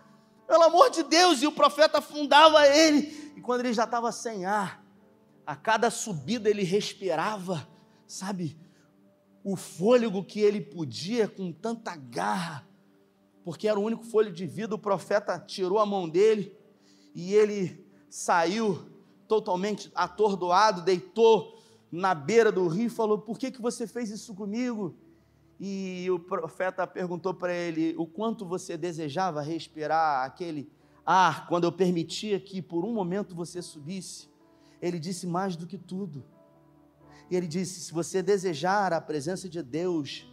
pelo 0.52 0.64
amor 0.64 0.90
de 0.90 1.02
Deus, 1.04 1.42
e 1.42 1.48
o 1.48 1.52
profeta 1.54 2.00
afundava 2.00 2.68
ele, 2.68 3.32
e 3.38 3.40
quando 3.40 3.62
ele 3.62 3.72
já 3.72 3.86
estava 3.86 4.12
sem 4.12 4.44
ar, 4.44 4.84
a 5.48 5.56
cada 5.56 5.90
subida 5.90 6.50
ele 6.50 6.62
respirava, 6.62 7.66
sabe, 8.06 8.60
o 9.46 9.56
fôlego 9.56 10.22
que 10.22 10.42
ele 10.42 10.60
podia 10.60 11.26
com 11.26 11.54
tanta 11.54 11.96
garra, 11.96 12.68
porque 13.46 13.66
era 13.66 13.80
o 13.80 13.84
único 13.84 14.04
fôlego 14.04 14.36
de 14.36 14.46
vida, 14.46 14.76
o 14.76 14.78
profeta 14.78 15.40
tirou 15.40 15.80
a 15.80 15.86
mão 15.86 16.10
dele 16.10 16.54
e 17.16 17.34
ele 17.34 17.88
saiu 18.10 18.92
totalmente 19.30 19.90
atordoado, 19.96 20.82
deitou 20.82 21.64
na 21.90 22.14
beira 22.14 22.52
do 22.52 22.68
rio 22.68 22.88
e 22.88 22.90
falou: 22.90 23.20
Por 23.20 23.40
que, 23.40 23.52
que 23.52 23.62
você 23.62 23.88
fez 23.88 24.10
isso 24.10 24.36
comigo? 24.36 24.98
E 25.64 26.10
o 26.10 26.18
profeta 26.18 26.88
perguntou 26.88 27.36
para 27.36 27.54
ele 27.54 27.94
o 27.96 28.08
quanto 28.08 28.44
você 28.44 28.76
desejava 28.76 29.44
respirar 29.44 30.26
aquele 30.26 30.68
ar 31.06 31.46
quando 31.46 31.66
eu 31.66 31.72
permitia 31.72 32.40
que 32.40 32.64
por 32.64 32.84
um 32.84 32.92
momento 32.92 33.36
você 33.36 33.62
subisse. 33.62 34.28
Ele 34.82 34.98
disse 34.98 35.28
mais 35.28 35.56
do 35.56 35.68
que 35.68 35.78
tudo. 35.78 36.26
E 37.30 37.36
ele 37.36 37.46
disse: 37.46 37.80
se 37.80 37.94
você 37.94 38.24
desejar 38.24 38.92
a 38.92 39.00
presença 39.00 39.48
de 39.48 39.62
Deus, 39.62 40.28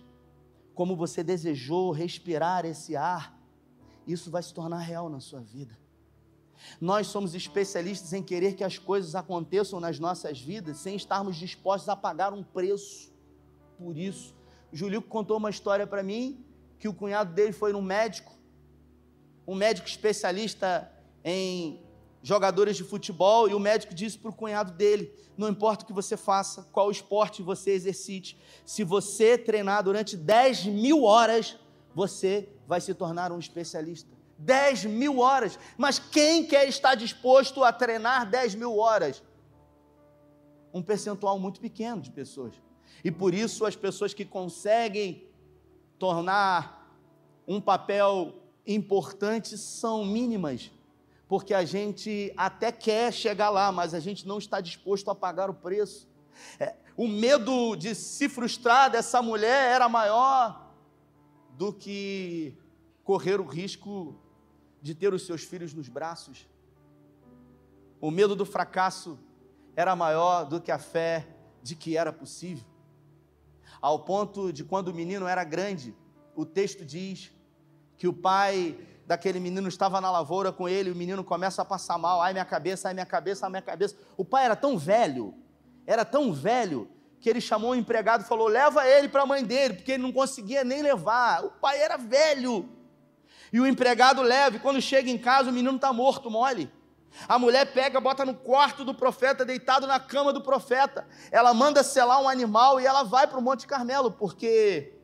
como 0.74 0.96
você 0.96 1.22
desejou 1.22 1.90
respirar 1.90 2.64
esse 2.64 2.96
ar, 2.96 3.38
isso 4.06 4.30
vai 4.30 4.42
se 4.42 4.54
tornar 4.54 4.78
real 4.78 5.10
na 5.10 5.20
sua 5.20 5.40
vida. 5.40 5.78
Nós 6.80 7.06
somos 7.08 7.34
especialistas 7.34 8.14
em 8.14 8.22
querer 8.22 8.54
que 8.54 8.64
as 8.64 8.78
coisas 8.78 9.14
aconteçam 9.14 9.78
nas 9.78 9.98
nossas 9.98 10.40
vidas 10.40 10.78
sem 10.78 10.96
estarmos 10.96 11.36
dispostos 11.36 11.90
a 11.90 11.94
pagar 11.94 12.32
um 12.32 12.42
preço 12.42 13.12
por 13.76 13.94
isso. 13.94 14.38
Julio 14.72 15.00
contou 15.02 15.37
uma 15.37 15.50
história 15.50 15.87
para 15.87 16.02
mim 16.02 16.44
que 16.78 16.88
o 16.88 16.94
cunhado 16.94 17.33
dele 17.33 17.52
foi 17.52 17.72
num 17.72 17.83
médico, 17.83 18.33
um 19.46 19.54
médico 19.54 19.88
especialista 19.88 20.90
em 21.24 21.83
jogadores 22.22 22.76
de 22.76 22.85
futebol, 22.85 23.48
e 23.48 23.54
o 23.54 23.59
médico 23.59 23.94
disse 23.94 24.18
para 24.18 24.31
o 24.31 24.35
cunhado 24.35 24.72
dele: 24.72 25.12
não 25.37 25.48
importa 25.48 25.85
o 25.85 25.87
que 25.87 25.92
você 25.92 26.16
faça, 26.16 26.68
qual 26.72 26.90
esporte 26.90 27.42
você 27.42 27.70
exercite, 27.70 28.38
se 28.64 28.85
você 28.85 29.38
treinar 29.38 29.83
durante 29.83 30.16
10 30.16 30.66
mil 30.66 31.04
horas, 31.04 31.57
você 31.94 32.48
vai 32.66 32.81
se 32.81 32.94
tornar 32.94 33.33
um 33.33 33.38
especialista. 33.38 34.16
10 34.38 34.85
mil 34.85 35.18
horas, 35.18 35.59
mas 35.76 35.98
quem 35.98 36.46
quer 36.46 36.68
estar 36.68 36.94
disposto 36.94 37.64
a 37.64 37.72
treinar 37.72 38.28
10 38.31 38.54
mil 38.54 38.78
horas? 38.78 39.20
Um 40.72 40.81
percentual 40.81 41.40
muito 41.40 41.59
pequeno 41.59 42.00
de 42.00 42.11
pessoas. 42.11 42.54
E 43.05 43.11
por 43.11 43.35
isso 43.35 43.64
as 43.64 43.77
pessoas 43.77 44.12
que 44.12 44.24
conseguem 44.24 45.27
tornar 45.98 46.96
um 47.46 47.61
papel 47.61 48.35
importante 48.66 49.57
são 49.57 50.05
mínimas, 50.05 50.70
porque 51.27 51.55
a 51.55 51.64
gente 51.64 52.33
até 52.37 52.70
quer 52.70 53.12
chegar 53.12 53.51
lá, 53.51 53.72
mas 53.72 53.94
a 53.94 54.01
gente 54.01 54.27
não 54.27 54.38
está 54.38 54.61
disposto 54.61 55.11
a 55.11 55.14
pagar 55.14 55.48
o 55.48 55.55
preço. 55.55 56.09
É, 56.59 56.74
o 56.96 57.09
medo 57.09 57.74
de 57.77 57.94
se 57.94 58.29
frustrar 58.29 58.90
dessa 58.90 59.22
mulher 59.22 59.72
era 59.72 59.88
maior 59.88 60.72
do 61.57 61.72
que 61.72 62.55
correr 63.03 63.40
o 63.40 63.46
risco 63.46 64.14
de 64.83 64.94
ter 64.94 65.12
os 65.12 65.24
seus 65.27 65.42
filhos 65.42 65.72
nos 65.72 65.88
braços. 65.88 66.46
O 68.01 68.11
medo 68.11 68.37
do 68.37 68.44
fracasso 68.44 69.18
era 69.74 69.96
maior 69.96 70.44
do 70.44 70.61
que 70.61 70.70
a 70.70 70.79
fé 70.79 71.27
de 71.62 71.74
que 71.74 71.96
era 71.96 72.12
possível 72.12 72.64
ao 73.80 74.00
ponto 74.00 74.52
de 74.52 74.64
quando 74.64 74.88
o 74.88 74.94
menino 74.94 75.26
era 75.26 75.44
grande, 75.44 75.94
o 76.34 76.44
texto 76.44 76.84
diz 76.84 77.30
que 77.96 78.06
o 78.06 78.12
pai 78.12 78.78
daquele 79.06 79.40
menino 79.40 79.68
estava 79.68 80.00
na 80.00 80.10
lavoura 80.10 80.52
com 80.52 80.68
ele, 80.68 80.90
o 80.90 80.96
menino 80.96 81.24
começa 81.24 81.62
a 81.62 81.64
passar 81.64 81.98
mal, 81.98 82.20
ai 82.20 82.32
minha 82.32 82.44
cabeça, 82.44 82.88
ai 82.88 82.94
minha 82.94 83.06
cabeça, 83.06 83.46
ai 83.46 83.50
minha 83.50 83.62
cabeça. 83.62 83.96
O 84.16 84.24
pai 84.24 84.44
era 84.44 84.54
tão 84.54 84.76
velho, 84.76 85.34
era 85.86 86.04
tão 86.04 86.32
velho, 86.32 86.88
que 87.20 87.28
ele 87.28 87.40
chamou 87.40 87.70
o 87.70 87.74
empregado 87.74 88.22
e 88.22 88.26
falou: 88.26 88.48
leva 88.48 88.86
ele 88.86 89.08
para 89.08 89.22
a 89.22 89.26
mãe 89.26 89.44
dele, 89.44 89.74
porque 89.74 89.92
ele 89.92 90.02
não 90.02 90.12
conseguia 90.12 90.62
nem 90.64 90.82
levar. 90.82 91.44
O 91.44 91.50
pai 91.50 91.80
era 91.80 91.96
velho. 91.96 92.68
E 93.52 93.60
o 93.60 93.66
empregado 93.66 94.20
leva, 94.22 94.56
e 94.56 94.60
quando 94.60 94.80
chega 94.80 95.10
em 95.10 95.18
casa, 95.18 95.50
o 95.50 95.52
menino 95.52 95.76
está 95.76 95.92
morto, 95.92 96.30
mole. 96.30 96.70
A 97.27 97.38
mulher 97.38 97.73
pega, 97.73 98.01
bota 98.01 98.25
no 98.25 98.35
quarto 98.35 98.85
do 98.85 98.94
profeta, 98.94 99.44
deitado 99.44 99.87
na 99.87 99.99
cama 99.99 100.33
do 100.33 100.40
profeta. 100.40 101.07
Ela 101.31 101.53
manda 101.53 101.83
selar 101.83 102.23
um 102.23 102.29
animal 102.29 102.81
e 102.81 102.87
ela 102.87 103.03
vai 103.03 103.27
para 103.27 103.38
o 103.38 103.42
Monte 103.42 103.66
Carmelo, 103.66 104.11
porque 104.11 104.94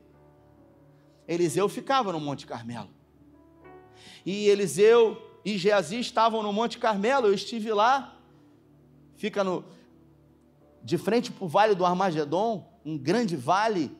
Eliseu 1.26 1.68
ficava 1.68 2.12
no 2.12 2.20
Monte 2.20 2.46
Carmelo. 2.46 2.90
E 4.24 4.48
Eliseu 4.48 5.20
e 5.44 5.58
Geazi 5.58 6.00
estavam 6.00 6.42
no 6.42 6.52
Monte 6.52 6.78
Carmelo, 6.78 7.26
eu 7.26 7.34
estive 7.34 7.72
lá, 7.72 8.16
fica 9.16 9.44
no, 9.44 9.64
de 10.82 10.96
frente 10.96 11.30
para 11.30 11.44
o 11.44 11.48
vale 11.48 11.74
do 11.74 11.84
Armagedon, 11.84 12.66
um 12.84 12.96
grande 12.96 13.36
vale, 13.36 13.94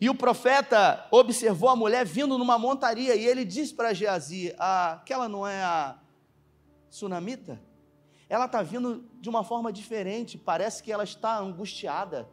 e 0.00 0.08
o 0.08 0.14
profeta 0.14 1.06
observou 1.10 1.68
a 1.68 1.76
mulher 1.76 2.04
vindo 2.04 2.38
numa 2.38 2.58
montaria, 2.58 3.14
e 3.14 3.26
ele 3.26 3.44
disse 3.44 3.74
para 3.74 3.94
Geazi: 3.94 4.54
ah, 4.58 4.92
aquela 4.92 5.28
não 5.28 5.46
é 5.46 5.62
a 5.62 5.98
sunamita? 6.96 7.60
Ela 8.28 8.46
está 8.46 8.62
vindo 8.62 9.04
de 9.20 9.28
uma 9.28 9.44
forma 9.44 9.72
diferente, 9.72 10.36
parece 10.36 10.82
que 10.82 10.90
ela 10.90 11.04
está 11.04 11.38
angustiada, 11.38 12.28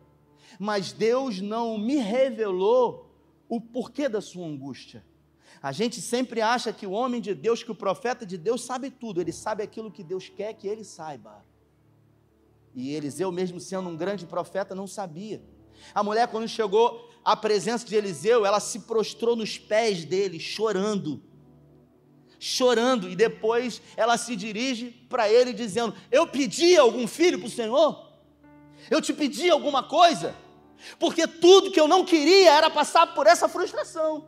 mas 0.58 0.92
Deus 0.92 1.40
não 1.40 1.78
me 1.78 1.98
revelou 1.98 3.12
o 3.48 3.62
porquê 3.62 4.10
da 4.10 4.22
sua 4.22 4.46
angústia. 4.46 5.04
A 5.62 5.72
gente 5.72 6.02
sempre 6.02 6.42
acha 6.42 6.74
que 6.74 6.88
o 6.88 6.92
homem 6.92 7.22
de 7.22 7.34
Deus, 7.34 7.64
que 7.64 7.72
o 7.72 7.76
profeta 7.76 8.26
de 8.26 8.38
Deus 8.38 8.64
sabe 8.64 8.90
tudo, 8.90 9.22
ele 9.22 9.32
sabe 9.32 9.64
aquilo 9.64 9.92
que 9.92 10.04
Deus 10.04 10.30
quer 10.30 10.54
que 10.54 10.68
ele 10.68 10.84
saiba. 10.84 11.46
E 12.74 12.94
Eliseu, 12.94 13.32
mesmo 13.32 13.60
sendo 13.60 13.88
um 13.88 13.96
grande 13.96 14.26
profeta, 14.26 14.74
não 14.74 14.88
sabia. 14.88 15.42
A 15.94 16.04
mulher, 16.04 16.28
quando 16.28 16.48
chegou 16.48 17.10
à 17.24 17.36
presença 17.36 17.86
de 17.86 17.96
Eliseu, 17.96 18.46
ela 18.46 18.60
se 18.60 18.80
prostrou 18.80 19.36
nos 19.36 19.58
pés 19.58 20.06
dele, 20.06 20.40
chorando. 20.40 21.22
Chorando, 22.46 23.10
e 23.10 23.16
depois 23.16 23.82
ela 23.96 24.18
se 24.18 24.36
dirige 24.36 24.92
para 25.08 25.30
ele, 25.30 25.54
dizendo: 25.54 25.96
Eu 26.12 26.28
pedi 26.28 26.76
algum 26.76 27.08
filho 27.08 27.40
para 27.40 27.48
o 27.48 27.50
Senhor? 27.50 28.12
Eu 28.92 29.02
te 29.02 29.14
pedi 29.14 29.50
alguma 29.50 29.82
coisa? 29.82 30.36
Porque 31.00 31.26
tudo 31.26 31.72
que 31.72 31.80
eu 31.80 31.88
não 31.88 32.04
queria 32.04 32.52
era 32.52 32.70
passar 32.70 33.14
por 33.14 33.28
essa 33.28 33.48
frustração. 33.48 34.28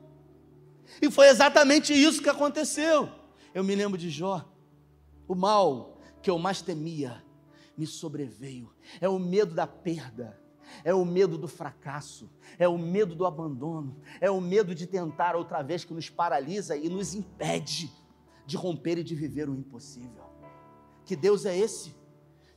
E 1.02 1.12
foi 1.12 1.28
exatamente 1.28 1.92
isso 1.92 2.22
que 2.22 2.30
aconteceu. 2.30 3.10
Eu 3.54 3.66
me 3.66 3.76
lembro 3.76 3.98
de 3.98 4.10
Jó. 4.10 4.46
O 5.28 5.36
mal 5.36 6.00
que 6.22 6.30
eu 6.30 6.40
mais 6.40 6.62
temia 6.62 7.22
me 7.78 7.86
sobreveio. 7.86 8.74
É 9.02 9.10
o 9.10 9.20
medo 9.20 9.54
da 9.54 9.68
perda 9.68 10.40
é 10.84 10.94
o 10.94 11.06
medo 11.06 11.38
do 11.38 11.48
fracasso, 11.48 12.30
é 12.60 12.68
o 12.68 12.78
medo 12.78 13.16
do 13.16 13.26
abandono, 13.26 13.96
é 14.20 14.30
o 14.30 14.42
medo 14.42 14.76
de 14.76 14.86
tentar 14.86 15.36
outra 15.36 15.62
vez 15.62 15.86
que 15.86 15.94
nos 15.94 16.10
paralisa 16.10 16.76
e 16.76 16.90
nos 16.90 17.14
impede 17.14 17.90
de 18.46 18.58
romper 18.58 18.98
e 18.98 19.04
de 19.04 19.16
viver 19.16 19.50
o 19.50 19.56
impossível. 19.56 20.24
Que 21.06 21.16
Deus 21.16 21.46
é 21.46 21.58
esse? 21.58 21.96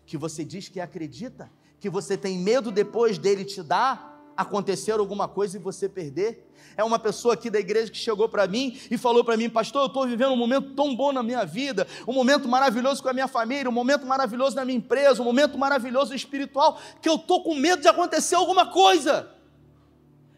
Que 0.07 0.17
você 0.17 0.45
diz 0.45 0.69
que 0.69 0.81
acredita, 0.81 1.51
que 1.79 1.89
você 1.89 2.17
tem 2.17 2.39
medo 2.39 2.71
depois 2.71 3.19
dele 3.19 3.45
te 3.45 3.63
dar 3.63 4.19
acontecer 4.39 4.93
alguma 4.93 5.27
coisa 5.27 5.57
e 5.57 5.61
você 5.61 5.89
perder. 5.89 6.49
É 6.77 6.85
uma 6.85 6.97
pessoa 6.97 7.35
aqui 7.35 7.51
da 7.51 7.59
igreja 7.59 7.91
que 7.91 7.99
chegou 7.99 8.29
para 8.29 8.47
mim 8.47 8.79
e 8.89 8.97
falou 8.97 9.25
para 9.25 9.37
mim, 9.37 9.51
pastor, 9.51 9.83
eu 9.83 9.87
estou 9.89 10.07
vivendo 10.07 10.31
um 10.31 10.37
momento 10.37 10.75
tão 10.75 10.95
bom 10.95 11.11
na 11.13 11.25
minha 11.25 11.45
vida, 11.45 11.89
um 12.07 12.13
momento 12.13 12.49
maravilhoso 12.49 13.03
com 13.03 13.09
a 13.09 13.13
minha 13.13 13.27
família, 13.27 13.69
um 13.69 13.73
momento 13.73 14.07
maravilhoso 14.07 14.55
na 14.55 14.65
minha 14.65 14.79
empresa, 14.79 15.21
um 15.21 15.25
momento 15.25 15.59
maravilhoso 15.59 16.15
espiritual, 16.15 16.81
que 17.03 17.09
eu 17.09 17.17
estou 17.17 17.43
com 17.43 17.57
medo 17.57 17.83
de 17.83 17.89
acontecer 17.89 18.37
alguma 18.37 18.67
coisa. 18.71 19.29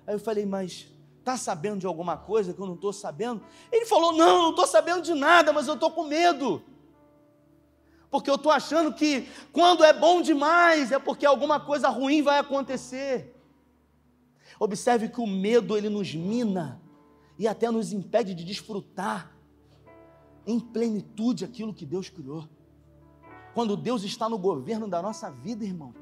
Aí 0.07 0.15
eu 0.15 0.19
falei, 0.19 0.47
mas 0.47 0.90
está 1.21 1.37
sabendo 1.37 1.79
de 1.79 1.87
alguma 1.87 2.17
coisa 2.17 2.53
que 2.53 2.61
eu 2.61 2.67
não 2.67 2.75
estou 2.75 2.93
sabendo? 2.93 3.41
Ele 3.71 3.87
falou, 3.87 4.13
não, 4.13 4.43
não 4.43 4.51
estou 4.51 4.67
sabendo 4.67 5.03
de 5.03 5.15
nada, 5.15 5.53
mas 5.53 5.69
eu 5.69 5.75
estou 5.75 5.91
com 5.91 6.05
medo 6.05 6.63
porque 8.11 8.29
eu 8.29 8.35
estou 8.35 8.51
achando 8.51 8.93
que 8.93 9.29
quando 9.53 9.85
é 9.85 9.93
bom 9.93 10.21
demais 10.21 10.91
é 10.91 10.99
porque 10.99 11.25
alguma 11.25 11.61
coisa 11.61 11.89
ruim 11.89 12.23
vai 12.23 12.39
acontecer. 12.39 13.37
Observe 14.59 15.09
que 15.09 15.21
o 15.21 15.27
medo 15.27 15.77
ele 15.77 15.89
nos 15.89 16.13
mina 16.13 16.83
e 17.39 17.47
até 17.47 17.71
nos 17.71 17.93
impede 17.93 18.35
de 18.35 18.45
desfrutar 18.45 19.33
em 20.45 20.59
plenitude 20.59 21.45
aquilo 21.45 21.73
que 21.73 21.87
Deus 21.87 22.11
criou. 22.11 22.49
Quando 23.55 23.77
Deus 23.77 24.03
está 24.03 24.29
no 24.29 24.39
governo 24.39 24.89
da 24.89 25.01
nossa 25.01 25.31
vida, 25.31 25.65
irmão, 25.65 25.95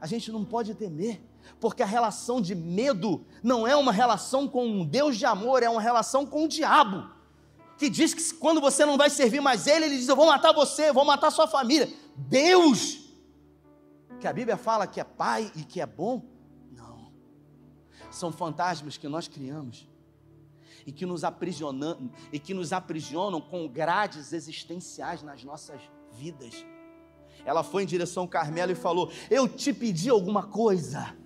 a 0.00 0.06
gente 0.06 0.30
não 0.30 0.44
pode 0.44 0.74
temer, 0.74 1.20
porque 1.60 1.82
a 1.82 1.86
relação 1.86 2.40
de 2.40 2.54
medo 2.54 3.24
não 3.42 3.66
é 3.66 3.76
uma 3.76 3.92
relação 3.92 4.48
com 4.48 4.66
um 4.66 4.84
Deus 4.84 5.16
de 5.16 5.24
amor, 5.24 5.62
é 5.62 5.68
uma 5.68 5.80
relação 5.80 6.26
com 6.26 6.44
o 6.44 6.48
diabo, 6.48 7.08
que 7.78 7.88
diz 7.88 8.14
que 8.14 8.34
quando 8.34 8.60
você 8.60 8.84
não 8.84 8.96
vai 8.96 9.10
servir 9.10 9.40
mais 9.40 9.66
Ele, 9.66 9.86
Ele 9.86 9.96
diz: 9.96 10.08
Eu 10.08 10.16
vou 10.16 10.26
matar 10.26 10.52
você, 10.52 10.88
eu 10.88 10.94
vou 10.94 11.04
matar 11.04 11.30
sua 11.30 11.46
família. 11.46 11.92
Deus, 12.16 13.10
que 14.20 14.26
a 14.26 14.32
Bíblia 14.32 14.56
fala 14.56 14.86
que 14.86 15.00
é 15.00 15.04
Pai 15.04 15.50
e 15.54 15.62
que 15.62 15.80
é 15.80 15.86
bom, 15.86 16.22
são 18.10 18.32
fantasmas 18.32 18.96
que 18.96 19.08
nós 19.08 19.28
criamos 19.28 19.86
e 20.86 20.92
que 20.92 21.04
nos 21.04 21.24
aprisionam 21.24 22.10
e 22.32 22.38
que 22.38 22.54
nos 22.54 22.72
aprisionam 22.72 23.40
com 23.40 23.68
grades 23.68 24.32
existenciais 24.32 25.22
nas 25.22 25.44
nossas 25.44 25.80
vidas. 26.12 26.64
Ela 27.46 27.62
foi 27.62 27.84
em 27.84 27.86
direção 27.86 28.24
ao 28.24 28.28
Carmelo 28.28 28.72
e 28.72 28.74
falou: 28.74 29.10
"Eu 29.30 29.48
te 29.48 29.72
pedi 29.72 30.10
alguma 30.10 30.42
coisa. 30.42 31.16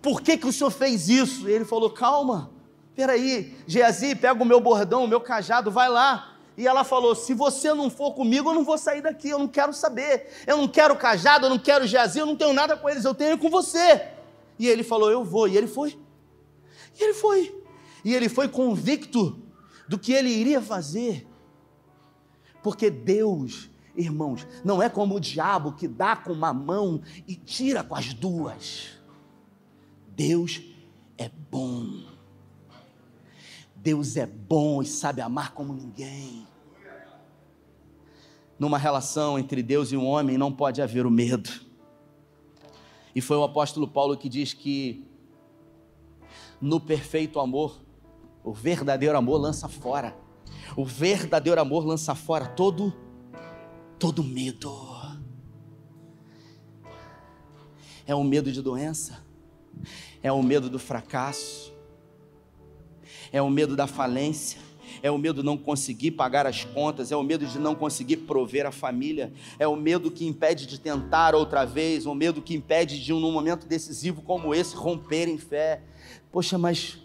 Por 0.00 0.22
que 0.22 0.38
que 0.38 0.46
o 0.46 0.52
senhor 0.52 0.70
fez 0.70 1.10
isso?" 1.10 1.46
E 1.46 1.52
ele 1.52 1.66
falou: 1.66 1.90
"Calma. 1.90 2.58
Peraí, 2.94 3.56
Geazi, 3.66 4.14
pega 4.14 4.42
o 4.42 4.46
meu 4.46 4.60
bordão, 4.60 5.04
o 5.04 5.08
meu 5.08 5.20
cajado, 5.20 5.70
vai 5.70 5.88
lá. 5.88 6.36
E 6.56 6.66
ela 6.66 6.84
falou: 6.84 7.14
Se 7.14 7.32
você 7.32 7.72
não 7.72 7.88
for 7.88 8.12
comigo, 8.12 8.50
eu 8.50 8.54
não 8.54 8.64
vou 8.64 8.76
sair 8.76 9.00
daqui, 9.00 9.30
eu 9.30 9.38
não 9.38 9.48
quero 9.48 9.72
saber. 9.72 10.28
Eu 10.46 10.58
não 10.58 10.68
quero 10.68 10.94
cajado, 10.96 11.46
eu 11.46 11.50
não 11.50 11.58
quero 11.58 11.86
Geazi, 11.86 12.18
eu 12.18 12.26
não 12.26 12.36
tenho 12.36 12.52
nada 12.52 12.76
com 12.76 12.88
eles, 12.88 13.04
eu 13.04 13.14
tenho 13.14 13.38
com 13.38 13.48
você. 13.48 14.08
E 14.58 14.68
ele 14.68 14.82
falou: 14.82 15.10
Eu 15.10 15.24
vou. 15.24 15.48
E 15.48 15.56
ele 15.56 15.66
foi. 15.66 15.98
E 16.98 17.02
ele 17.02 17.14
foi. 17.14 17.62
E 18.04 18.14
ele 18.14 18.28
foi 18.28 18.48
convicto 18.48 19.40
do 19.88 19.98
que 19.98 20.12
ele 20.12 20.28
iria 20.28 20.60
fazer. 20.60 21.26
Porque 22.62 22.90
Deus, 22.90 23.70
irmãos, 23.96 24.46
não 24.64 24.82
é 24.82 24.88
como 24.88 25.16
o 25.16 25.20
diabo 25.20 25.72
que 25.72 25.88
dá 25.88 26.16
com 26.16 26.32
uma 26.32 26.52
mão 26.52 27.00
e 27.26 27.34
tira 27.34 27.82
com 27.82 27.94
as 27.94 28.14
duas. 28.14 28.90
Deus 30.08 30.62
é 31.16 31.30
bom. 31.50 32.04
Deus 33.74 34.16
é 34.16 34.26
bom 34.26 34.82
e 34.82 34.86
sabe 34.86 35.20
amar 35.20 35.52
como 35.52 35.72
ninguém. 35.72 36.46
Numa 38.58 38.76
relação 38.76 39.38
entre 39.38 39.62
Deus 39.62 39.90
e 39.90 39.96
um 39.96 40.06
homem 40.06 40.36
não 40.36 40.52
pode 40.52 40.82
haver 40.82 41.06
o 41.06 41.10
medo. 41.10 41.50
E 43.14 43.20
foi 43.20 43.36
o 43.36 43.42
apóstolo 43.42 43.88
Paulo 43.88 44.16
que 44.16 44.28
diz 44.28 44.52
que 44.52 45.06
no 46.60 46.78
perfeito 46.78 47.40
amor. 47.40 47.80
O 48.44 48.52
verdadeiro 48.52 49.16
amor 49.16 49.38
lança 49.38 49.68
fora. 49.68 50.16
O 50.76 50.84
verdadeiro 50.84 51.60
amor 51.60 51.86
lança 51.86 52.14
fora 52.14 52.46
todo 52.46 52.94
todo 54.00 54.24
medo. 54.24 54.72
É 58.04 58.14
o 58.14 58.24
medo 58.24 58.50
de 58.50 58.60
doença, 58.60 59.24
é 60.20 60.32
o 60.32 60.42
medo 60.42 60.68
do 60.68 60.80
fracasso, 60.80 61.72
é 63.30 63.40
o 63.40 63.48
medo 63.48 63.76
da 63.76 63.86
falência, 63.86 64.58
é 65.00 65.10
o 65.12 65.18
medo 65.18 65.42
de 65.42 65.46
não 65.46 65.56
conseguir 65.56 66.10
pagar 66.12 66.44
as 66.44 66.64
contas, 66.64 67.12
é 67.12 67.16
o 67.16 67.22
medo 67.22 67.46
de 67.46 67.58
não 67.60 67.76
conseguir 67.76 68.16
prover 68.16 68.66
a 68.66 68.72
família, 68.72 69.32
é 69.60 69.68
o 69.68 69.76
medo 69.76 70.10
que 70.10 70.26
impede 70.26 70.66
de 70.66 70.80
tentar 70.80 71.36
outra 71.36 71.64
vez, 71.64 72.06
o 72.06 72.14
medo 72.14 72.42
que 72.42 72.54
impede 72.54 73.00
de, 73.00 73.12
num 73.12 73.30
momento 73.30 73.68
decisivo 73.68 74.22
como 74.22 74.52
esse, 74.52 74.74
romper 74.74 75.28
em 75.28 75.38
fé, 75.38 75.82
Poxa, 76.32 76.56
mas 76.56 76.98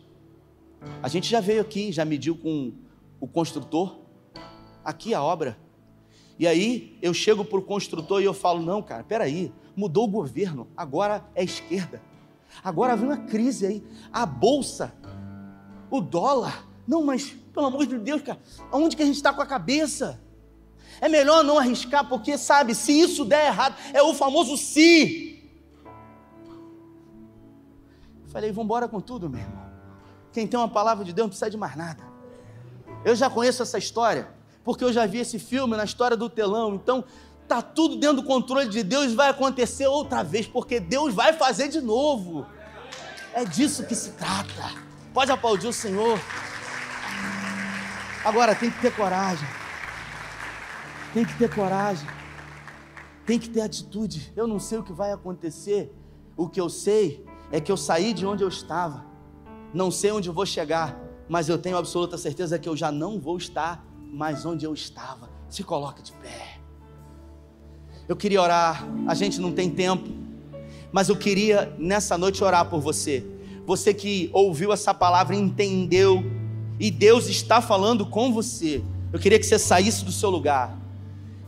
a 1.01 1.07
gente 1.07 1.27
já 1.27 1.39
veio 1.39 1.61
aqui, 1.61 1.91
já 1.91 2.05
mediu 2.05 2.35
com 2.35 2.73
o 3.19 3.27
construtor, 3.27 3.97
aqui 4.83 5.15
a 5.15 5.23
obra. 5.23 5.57
E 6.37 6.47
aí 6.47 6.97
eu 7.01 7.13
chego 7.13 7.45
para 7.45 7.57
o 7.57 7.61
construtor 7.61 8.21
e 8.21 8.25
eu 8.25 8.33
falo: 8.33 8.61
não, 8.61 8.81
cara, 8.81 9.03
peraí, 9.03 9.53
mudou 9.75 10.05
o 10.05 10.07
governo, 10.07 10.67
agora 10.75 11.25
é 11.33 11.43
esquerda. 11.43 12.01
Agora 12.63 12.95
vem 12.95 13.07
uma 13.07 13.17
crise 13.17 13.65
aí, 13.65 13.83
a 14.11 14.25
bolsa, 14.25 14.93
o 15.89 16.01
dólar. 16.01 16.67
Não, 16.87 17.03
mas 17.03 17.35
pelo 17.53 17.67
amor 17.67 17.85
de 17.85 17.97
Deus, 17.97 18.21
cara, 18.21 18.39
aonde 18.71 18.95
que 18.95 19.03
a 19.03 19.05
gente 19.05 19.15
está 19.15 19.33
com 19.33 19.41
a 19.41 19.45
cabeça? 19.45 20.21
É 21.01 21.09
melhor 21.09 21.43
não 21.43 21.57
arriscar, 21.57 22.07
porque 22.07 22.37
sabe, 22.37 22.73
se 22.73 22.97
isso 22.97 23.25
der 23.25 23.47
errado, 23.47 23.75
é 23.93 24.01
o 24.01 24.13
famoso 24.13 24.55
se. 24.55 25.49
Falei, 28.27 28.51
vamos 28.51 28.65
embora 28.65 28.87
com 28.87 29.01
tudo, 29.01 29.29
meu 29.29 29.41
irmão. 29.41 29.65
Quem 30.31 30.45
tem 30.45 30.59
uma 30.59 30.67
palavra 30.67 31.05
de 31.05 31.13
Deus 31.13 31.25
não 31.25 31.29
precisa 31.29 31.49
de 31.49 31.57
mais 31.57 31.75
nada. 31.75 32.03
Eu 33.03 33.15
já 33.15 33.29
conheço 33.29 33.63
essa 33.63 33.77
história, 33.77 34.27
porque 34.65 34.83
eu 34.83 34.91
já 34.91 35.05
vi 35.05 35.19
esse 35.19 35.37
filme 35.37 35.77
na 35.77 35.83
história 35.83 36.17
do 36.17 36.27
telão. 36.27 36.73
Então, 36.73 37.05
tá 37.47 37.61
tudo 37.61 37.95
dentro 37.97 38.17
do 38.17 38.23
controle 38.23 38.67
de 38.67 38.81
Deus 38.81 39.13
vai 39.13 39.29
acontecer 39.29 39.85
outra 39.85 40.23
vez, 40.23 40.47
porque 40.47 40.79
Deus 40.79 41.13
vai 41.13 41.33
fazer 41.33 41.67
de 41.67 41.79
novo. 41.79 42.47
É 43.31 43.45
disso 43.45 43.85
que 43.85 43.93
se 43.93 44.11
trata. 44.13 44.73
Pode 45.13 45.31
aplaudir 45.31 45.67
o 45.67 45.73
Senhor. 45.73 46.19
Agora 48.25 48.55
tem 48.55 48.71
que 48.71 48.81
ter 48.81 48.93
coragem. 48.95 49.47
Tem 51.13 51.23
que 51.23 51.37
ter 51.37 51.53
coragem. 51.53 52.07
Tem 53.23 53.37
que 53.37 53.49
ter 53.49 53.61
atitude. 53.61 54.33
Eu 54.35 54.47
não 54.47 54.59
sei 54.59 54.79
o 54.79 54.83
que 54.83 54.91
vai 54.91 55.11
acontecer. 55.11 55.93
O 56.35 56.49
que 56.49 56.59
eu 56.59 56.69
sei 56.69 57.23
é 57.51 57.61
que 57.61 57.71
eu 57.71 57.77
saí 57.77 58.13
de 58.13 58.25
onde 58.25 58.43
eu 58.43 58.49
estava. 58.49 59.05
Não 59.71 59.91
sei 59.91 60.11
onde 60.11 60.29
vou 60.29 60.45
chegar, 60.45 60.97
mas 61.29 61.49
eu 61.49 61.57
tenho 61.57 61.77
absoluta 61.77 62.17
certeza 62.17 62.57
que 62.57 62.67
eu 62.67 62.75
já 62.75 62.91
não 62.91 63.19
vou 63.19 63.37
estar 63.37 63.85
mais 64.15 64.45
onde 64.45 64.65
eu 64.65 64.73
estava. 64.73 65.29
Se 65.49 65.61
coloca 65.61 66.01
de 66.01 66.13
pé. 66.13 66.57
Eu 68.07 68.15
queria 68.15 68.41
orar, 68.41 68.87
a 69.07 69.13
gente 69.13 69.41
não 69.41 69.51
tem 69.51 69.69
tempo, 69.69 70.07
mas 70.91 71.09
eu 71.09 71.17
queria 71.17 71.75
nessa 71.77 72.17
noite 72.17 72.43
orar 72.43 72.65
por 72.65 72.79
você. 72.79 73.25
Você 73.65 73.93
que 73.93 74.29
ouviu 74.31 74.71
essa 74.71 74.93
palavra, 74.93 75.35
entendeu, 75.35 76.23
e 76.79 76.89
Deus 76.89 77.27
está 77.27 77.61
falando 77.61 78.05
com 78.05 78.31
você. 78.31 78.81
Eu 79.11 79.19
queria 79.19 79.37
que 79.37 79.45
você 79.45 79.59
saísse 79.59 80.05
do 80.05 80.11
seu 80.11 80.29
lugar, 80.29 80.77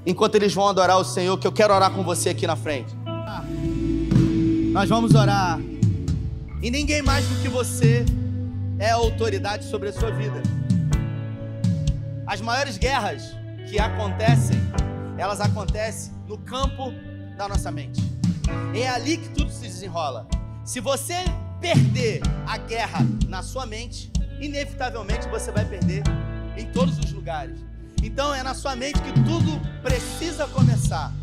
enquanto 0.06 0.36
eles 0.36 0.54
vão 0.54 0.68
adorar 0.68 1.00
o 1.00 1.06
Senhor, 1.06 1.38
que 1.38 1.48
eu 1.48 1.52
quero 1.52 1.74
orar 1.74 1.92
com 1.92 2.04
você 2.04 2.30
aqui 2.30 2.46
na 2.46 2.56
frente. 2.56 2.94
Nós 4.72 4.90
vamos 4.90 5.16
orar, 5.16 5.60
e 6.62 6.70
ninguém 6.70 7.02
mais 7.02 7.26
do 7.28 7.42
que 7.42 7.48
você 7.48 8.04
é 8.78 8.92
autoridade 8.92 9.66
sobre 9.66 9.90
a 9.90 9.94
sua 9.94 10.12
vida. 10.12 10.67
As 12.28 12.42
maiores 12.42 12.78
guerras 12.78 13.38
que 13.70 13.80
acontecem, 13.80 14.58
elas 15.18 15.40
acontecem 15.40 16.12
no 16.28 16.38
campo 16.38 16.92
da 17.38 17.48
nossa 17.48 17.72
mente. 17.72 18.02
É 18.76 18.86
ali 18.90 19.16
que 19.16 19.30
tudo 19.30 19.50
se 19.50 19.62
desenrola. 19.62 20.28
Se 20.66 20.82
você 20.82 21.16
perder 21.62 22.22
a 22.46 22.58
guerra 22.58 23.00
na 23.30 23.42
sua 23.42 23.66
mente, 23.66 24.12
inevitavelmente 24.42 25.26
você 25.30 25.54
vai 25.54 25.64
perder 25.64 26.04
em 26.58 26.66
todos 26.66 27.00
os 27.00 27.14
lugares. 27.14 27.58
Então 28.04 28.36
é 28.36 28.44
na 28.44 28.54
sua 28.54 28.76
mente 28.76 29.02
que 29.02 29.14
tudo 29.24 29.62
precisa 29.82 30.46
começar. 30.48 31.14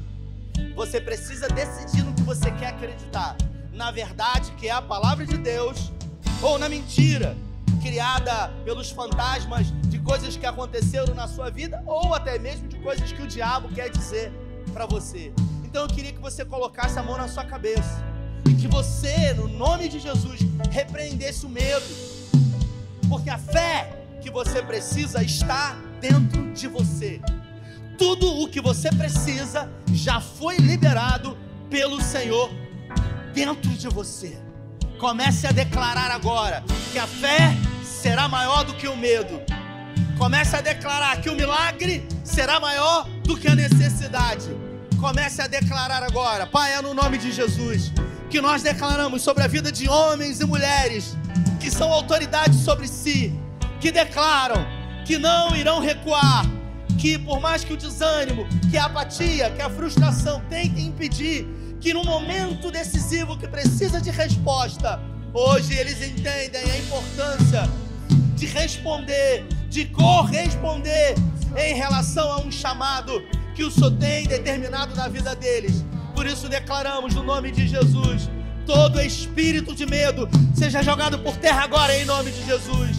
Você 0.75 1.03
precisa 1.03 1.49
decidir 1.49 2.03
no 2.03 2.15
que 2.15 2.23
você 2.23 2.51
quer 2.53 2.69
acreditar. 2.69 3.37
Na 3.75 3.91
verdade, 3.91 4.53
que 4.53 4.69
é 4.69 4.73
a 4.73 4.81
palavra 4.81 5.27
de 5.27 5.37
Deus, 5.37 5.93
ou 6.41 6.59
na 6.59 6.67
mentira, 6.67 7.37
criada 7.85 8.49
pelos 8.65 8.91
fantasmas 8.91 9.67
de 9.91 9.99
coisas 9.99 10.39
que 10.39 10.47
aconteceram 10.47 11.15
na 11.15 11.29
sua 11.29 11.51
vida, 11.51 11.83
ou 11.85 12.15
até 12.15 12.39
mesmo 12.39 12.67
de 12.67 12.79
coisas 12.79 13.13
que 13.13 13.21
o 13.21 13.27
diabo 13.27 13.69
quer 13.75 13.91
dizer 13.91 14.33
para 14.73 14.87
você. 14.87 15.35
Então 15.63 15.83
eu 15.83 15.89
queria 15.89 16.11
que 16.11 16.19
você 16.19 16.47
colocasse 16.47 16.99
a 16.99 17.03
mão 17.03 17.19
na 17.19 17.29
sua 17.29 17.45
cabeça 17.45 18.03
e 18.49 18.55
que 18.55 18.67
você, 18.67 19.35
no 19.35 19.47
nome 19.49 19.87
de 19.91 19.99
Jesus, 19.99 20.41
repreendesse 20.71 21.45
o 21.45 21.49
medo, 21.51 21.85
porque 23.07 23.29
a 23.29 23.37
fé 23.37 24.03
que 24.23 24.31
você 24.31 24.63
precisa 24.63 25.23
está 25.23 25.77
dentro 26.01 26.55
de 26.55 26.67
você. 26.67 27.21
Tudo 27.99 28.27
o 28.41 28.49
que 28.49 28.63
você 28.63 28.89
precisa 28.89 29.71
já 29.93 30.23
foi 30.23 30.57
liberado 30.57 31.37
pelo 31.69 32.01
Senhor 32.01 32.51
dentro 33.35 33.71
de 33.73 33.89
você. 33.89 34.39
Comece 34.99 35.47
a 35.47 35.53
declarar 35.53 36.11
agora 36.11 36.65
que 36.91 36.99
a 36.99 37.07
fé 37.07 37.55
será 38.05 38.29
maior 38.29 38.65
do 38.65 38.75
que 38.75 38.87
o 38.87 38.95
medo. 38.95 39.41
Comece 40.19 40.55
a 40.55 40.61
declarar 40.61 41.23
que 41.23 41.31
o 41.31 41.35
milagre 41.35 42.07
será 42.23 42.61
maior 42.61 43.09
do 43.25 43.35
que 43.35 43.49
a 43.49 43.55
necessidade. 43.55 44.51
Comece 45.01 45.41
a 45.41 45.47
declarar 45.47 46.03
agora, 46.03 46.47
Pai, 46.47 46.75
é 46.75 46.83
no 46.83 46.93
nome 46.93 47.17
de 47.17 47.33
Jesus, 47.33 47.91
que 48.29 48.43
nós 48.43 48.63
declaramos 48.63 49.23
sobre 49.23 49.43
a 49.43 49.47
vida 49.47 49.73
de 49.73 49.89
homens 49.89 50.39
e 50.41 50.45
mulheres 50.45 51.17
que 51.59 51.71
são 51.71 51.91
autoridades 51.91 52.61
sobre 52.61 52.87
si, 52.87 53.33
que 53.81 53.91
declaram 53.91 54.67
que 55.07 55.17
não 55.17 55.57
irão 55.57 55.81
recuar, 55.81 56.45
que 56.99 57.19
por 57.19 57.41
mais 57.41 57.65
que 57.65 57.73
o 57.73 57.77
desânimo, 57.77 58.47
que 58.71 58.77
a 58.77 58.85
apatia, 58.85 59.51
que 59.51 59.63
a 59.63 59.71
frustração 59.71 60.43
tentem 60.51 60.89
impedir, 60.89 61.47
que 61.81 61.95
no 61.95 62.05
momento 62.05 62.71
decisivo 62.71 63.39
que 63.39 63.49
precisa 63.49 63.99
de 63.99 64.11
resposta, 64.11 65.01
hoje 65.33 65.73
eles 65.73 66.03
entendem 66.03 66.71
a 66.71 66.79
importância 66.79 67.84
de 68.45 68.51
responder, 68.53 69.47
de 69.71 69.87
corresponder 69.87 71.15
em 71.57 71.75
relação 71.75 72.31
a 72.31 72.41
um 72.41 72.53
chamado 72.53 73.23
que 73.55 73.65
o 73.65 73.71
Senhor 73.71 73.93
tem 73.93 74.27
determinado 74.27 74.95
na 74.95 75.09
vida 75.09 75.35
deles. 75.35 75.83
Por 76.15 76.27
isso 76.27 76.47
declaramos 76.47 77.15
no 77.15 77.23
nome 77.23 77.51
de 77.51 77.67
Jesus: 77.67 78.29
todo 78.67 79.01
espírito 79.01 79.75
de 79.75 79.87
medo 79.87 80.29
seja 80.55 80.83
jogado 80.83 81.19
por 81.21 81.39
terra 81.39 81.63
agora 81.63 81.97
em 81.97 82.05
nome 82.05 82.31
de 82.31 82.45
Jesus. 82.45 82.99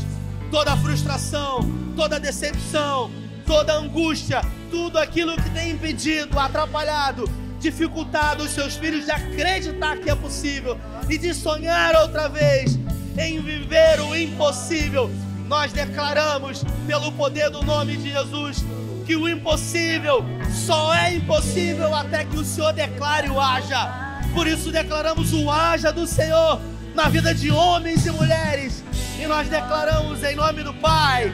Toda 0.50 0.76
frustração, 0.78 1.60
toda 1.96 2.20
decepção, 2.20 3.12
toda 3.46 3.76
angústia, 3.76 4.42
tudo 4.72 4.98
aquilo 4.98 5.36
que 5.36 5.50
tem 5.52 5.72
impedido, 5.72 6.40
atrapalhado, 6.40 7.30
dificultado 7.60 8.44
os 8.44 8.50
seus 8.50 8.76
filhos 8.76 9.06
de 9.06 9.12
acreditar 9.12 9.98
que 9.98 10.10
é 10.10 10.16
possível 10.16 10.76
e 11.08 11.20
de 11.20 11.36
sonhar 11.36 11.96
outra 12.02 12.28
vez 12.28 12.80
em 13.18 13.40
viver 13.42 14.02
o 14.02 14.16
impossível 14.16 15.10
nós 15.48 15.72
declaramos, 15.72 16.64
pelo 16.88 17.12
poder 17.12 17.50
do 17.50 17.62
nome 17.62 17.98
de 17.98 18.12
Jesus, 18.12 18.64
que 19.06 19.16
o 19.16 19.30
impossível 19.30 20.26
só 20.52 20.94
é 20.94 21.14
impossível 21.14 21.94
até 21.94 22.26
que 22.26 22.38
o 22.38 22.44
Senhor 22.44 22.74
declare 22.74 23.30
o 23.30 23.40
haja. 23.40 24.20
Por 24.34 24.48
isso 24.48 24.72
declaramos 24.72 25.32
o 25.34 25.50
haja 25.50 25.94
do 25.94 26.08
Senhor 26.08 26.60
na 26.96 27.08
vida 27.08 27.34
de 27.34 27.52
homens 27.52 28.06
e 28.06 28.12
mulheres. 28.12 28.84
E 29.22 29.28
nós 29.28 29.48
declaramos 29.48 30.24
em 30.24 30.36
nome 30.36 30.64
do 30.64 30.74
Pai. 30.74 31.32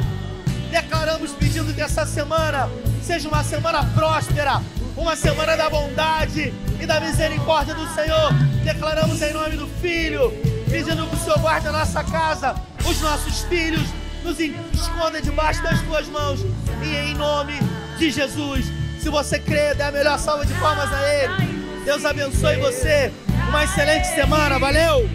Declaramos 0.69 1.32
pedindo 1.32 1.74
que 1.74 1.82
essa 1.82 2.06
semana 2.06 2.69
seja 3.02 3.28
uma 3.28 3.43
semana 3.43 3.84
próspera, 3.95 4.62
uma 4.95 5.15
semana 5.15 5.56
da 5.56 5.69
bondade 5.69 6.54
e 6.80 6.86
da 6.86 7.00
misericórdia 7.00 7.74
do 7.74 7.88
Senhor. 7.93 8.34
Declaramos 8.63 9.21
em 9.21 9.34
nome 9.34 9.56
do 9.56 9.67
Filho, 9.82 10.32
pedindo 10.69 11.08
que 11.08 11.15
o 11.15 11.19
Senhor 11.19 11.39
guarde 11.39 11.67
a 11.67 11.71
nossa 11.71 12.04
casa, 12.04 12.56
os 12.86 13.02
nossos 13.02 13.41
filhos, 13.43 13.88
nos 14.23 14.39
esconda 14.39 15.21
debaixo 15.21 15.62
das 15.63 15.81
tuas 15.81 16.07
mãos. 16.07 16.39
E 16.84 16.95
em 16.95 17.15
nome 17.15 17.53
de 17.97 18.12
Jesus, 18.12 18.65
se 18.99 19.10
você 19.10 19.39
crê, 19.39 19.73
dê 19.73 19.84
a 19.84 19.91
melhor 19.91 20.17
salva 20.19 20.45
de 20.45 20.53
palmas 20.55 20.91
a 20.91 21.13
Ele. 21.13 21.84
Deus 21.86 22.05
abençoe 22.05 22.57
você. 22.57 23.12
Uma 23.49 23.63
excelente 23.63 24.05
semana. 24.13 24.60
Valeu! 24.60 25.10